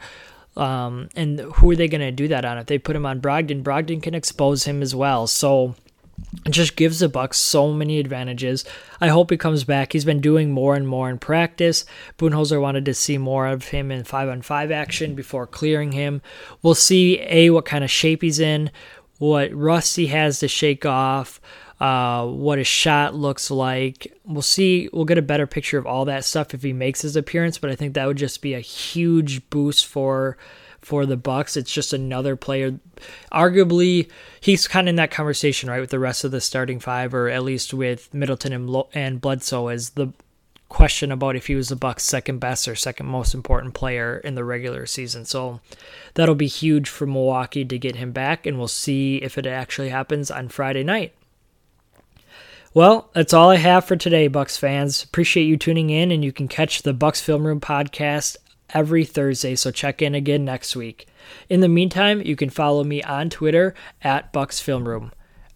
Um, 0.56 1.10
and 1.16 1.40
who 1.40 1.72
are 1.72 1.76
they 1.76 1.88
going 1.88 2.02
to 2.02 2.12
do 2.12 2.28
that 2.28 2.46
on? 2.46 2.58
If 2.58 2.68
they 2.68 2.78
put 2.78 2.96
him 2.96 3.06
on 3.06 3.22
Brogdon, 3.22 3.64
Brogdon 3.64 4.04
can 4.04 4.14
expose 4.14 4.66
him 4.66 4.82
as 4.82 4.94
well. 4.94 5.26
So 5.26 5.76
just 6.50 6.76
gives 6.76 7.00
the 7.00 7.10
Bucks 7.10 7.38
so 7.38 7.74
many 7.74 8.00
advantages. 8.00 8.66
I 9.02 9.08
hope 9.10 9.30
he 9.30 9.38
comes 9.38 9.64
back. 9.64 9.94
He's 9.94 10.06
been 10.06 10.22
doing 10.22 10.52
more 10.52 10.76
and 10.76 10.88
more 10.88 11.10
in 11.10 11.20
practice. 11.20 11.86
Budenholzer 12.18 12.62
wanted 12.62 12.86
to 12.86 12.94
see 12.94 13.18
more 13.18 13.48
of 13.48 13.70
him 13.70 13.92
in 13.92 14.04
five 14.04 14.30
on 14.30 14.42
five 14.42 14.72
action 14.72 15.16
before 15.16 15.48
clearing 15.48 15.92
him. 15.92 16.22
We'll 16.62 16.76
see 16.76 17.20
a 17.22 17.50
what 17.50 17.66
kind 17.66 17.84
of 17.84 17.92
shape 17.92 18.22
he's 18.22 18.40
in, 18.40 18.72
what 19.18 19.54
rust 19.54 19.96
he 19.96 20.08
has 20.08 20.40
to 20.40 20.48
shake 20.48 20.86
off, 20.86 21.40
uh, 21.80 22.26
what 22.26 22.58
his 22.58 22.68
shot 22.68 23.16
looks 23.16 23.50
like. 23.50 24.14
We'll 24.26 24.42
see. 24.42 24.90
We'll 24.92 25.06
get 25.06 25.18
a 25.18 25.24
better 25.24 25.48
picture 25.48 25.78
of 25.78 25.86
all 25.86 26.06
that 26.06 26.26
stuff 26.26 26.54
if 26.54 26.64
he 26.64 26.74
makes 26.74 27.02
his 27.02 27.16
appearance. 27.16 27.58
But 27.58 27.70
I 27.70 27.76
think 27.76 27.94
that 27.94 28.08
would 28.08 28.18
just 28.18 28.42
be 28.42 28.54
a 28.54 28.60
huge 28.60 29.50
boost 29.50 29.86
for 29.86 30.38
for 30.82 31.06
the 31.06 31.18
Bucks. 31.18 31.58
It's 31.58 31.74
just 31.74 31.94
another 31.94 32.36
player. 32.36 32.80
Arguably, 33.32 34.10
he's 34.42 34.68
kind 34.68 34.88
of 34.88 34.92
in 34.92 34.96
that 34.98 35.12
conversation, 35.12 35.70
right, 35.70 35.80
with 35.82 35.90
the 35.90 36.00
rest 36.00 36.24
of 36.24 36.32
the 36.32 36.42
starting 36.42 36.80
five, 36.80 37.14
or 37.14 37.30
at 37.30 37.44
least 37.44 37.74
with 37.74 38.14
Middleton 38.14 38.54
and, 38.54 38.84
and 38.94 39.22
Bledsoe 39.22 39.68
as 39.68 39.92
the 39.92 40.14
question 40.70 41.12
about 41.12 41.36
if 41.36 41.48
he 41.48 41.56
was 41.56 41.70
the 41.70 41.76
Bucks' 41.76 42.04
second 42.04 42.40
best 42.40 42.68
or 42.68 42.76
second 42.76 43.08
most 43.08 43.34
important 43.34 43.74
player 43.74 44.20
in 44.20 44.36
the 44.36 44.44
regular 44.44 44.86
season. 44.86 45.26
So 45.26 45.60
that'll 46.14 46.36
be 46.36 46.48
huge 46.48 46.88
for 46.88 47.08
Milwaukee 47.08 47.66
to 47.66 47.78
get 47.78 47.96
him 47.96 48.12
back, 48.12 48.46
and 48.46 48.58
we'll 48.58 48.68
see 48.68 49.18
if 49.18 49.38
it 49.38 49.46
actually 49.46 49.90
happens 49.90 50.30
on 50.30 50.48
Friday 50.48 50.84
night. 50.84 51.14
Well, 52.72 53.10
that's 53.14 53.34
all 53.34 53.50
I 53.50 53.56
have 53.56 53.86
for 53.86 53.96
today, 53.96 54.28
Bucks 54.28 54.58
fans. 54.58 55.04
Appreciate 55.04 55.46
you 55.46 55.58
tuning 55.58 55.90
in, 55.90 56.12
and 56.12 56.24
you 56.24 56.32
can 56.32 56.48
catch 56.48 56.84
the 56.84 56.94
Bucks 56.94 57.20
Film 57.20 57.48
Room 57.48 57.60
podcast 57.60 58.38
every 58.74 59.06
Thursday, 59.06 59.56
so 59.56 59.72
check 59.72 60.02
in 60.02 60.16
again 60.16 60.46
next 60.46 60.76
week. 60.76 61.08
In 61.50 61.60
the 61.62 61.70
meantime, 61.70 62.22
you 62.22 62.36
can 62.36 62.50
follow 62.50 62.84
me 62.84 63.02
on 63.04 63.30
Twitter 63.30 63.74
at 64.02 64.32
Bucks 64.32 64.60
Film 64.60 64.88
Room. 64.88 65.12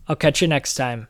I'll 0.07 0.15
catch 0.15 0.41
you 0.41 0.47
next 0.47 0.75
time. 0.75 1.07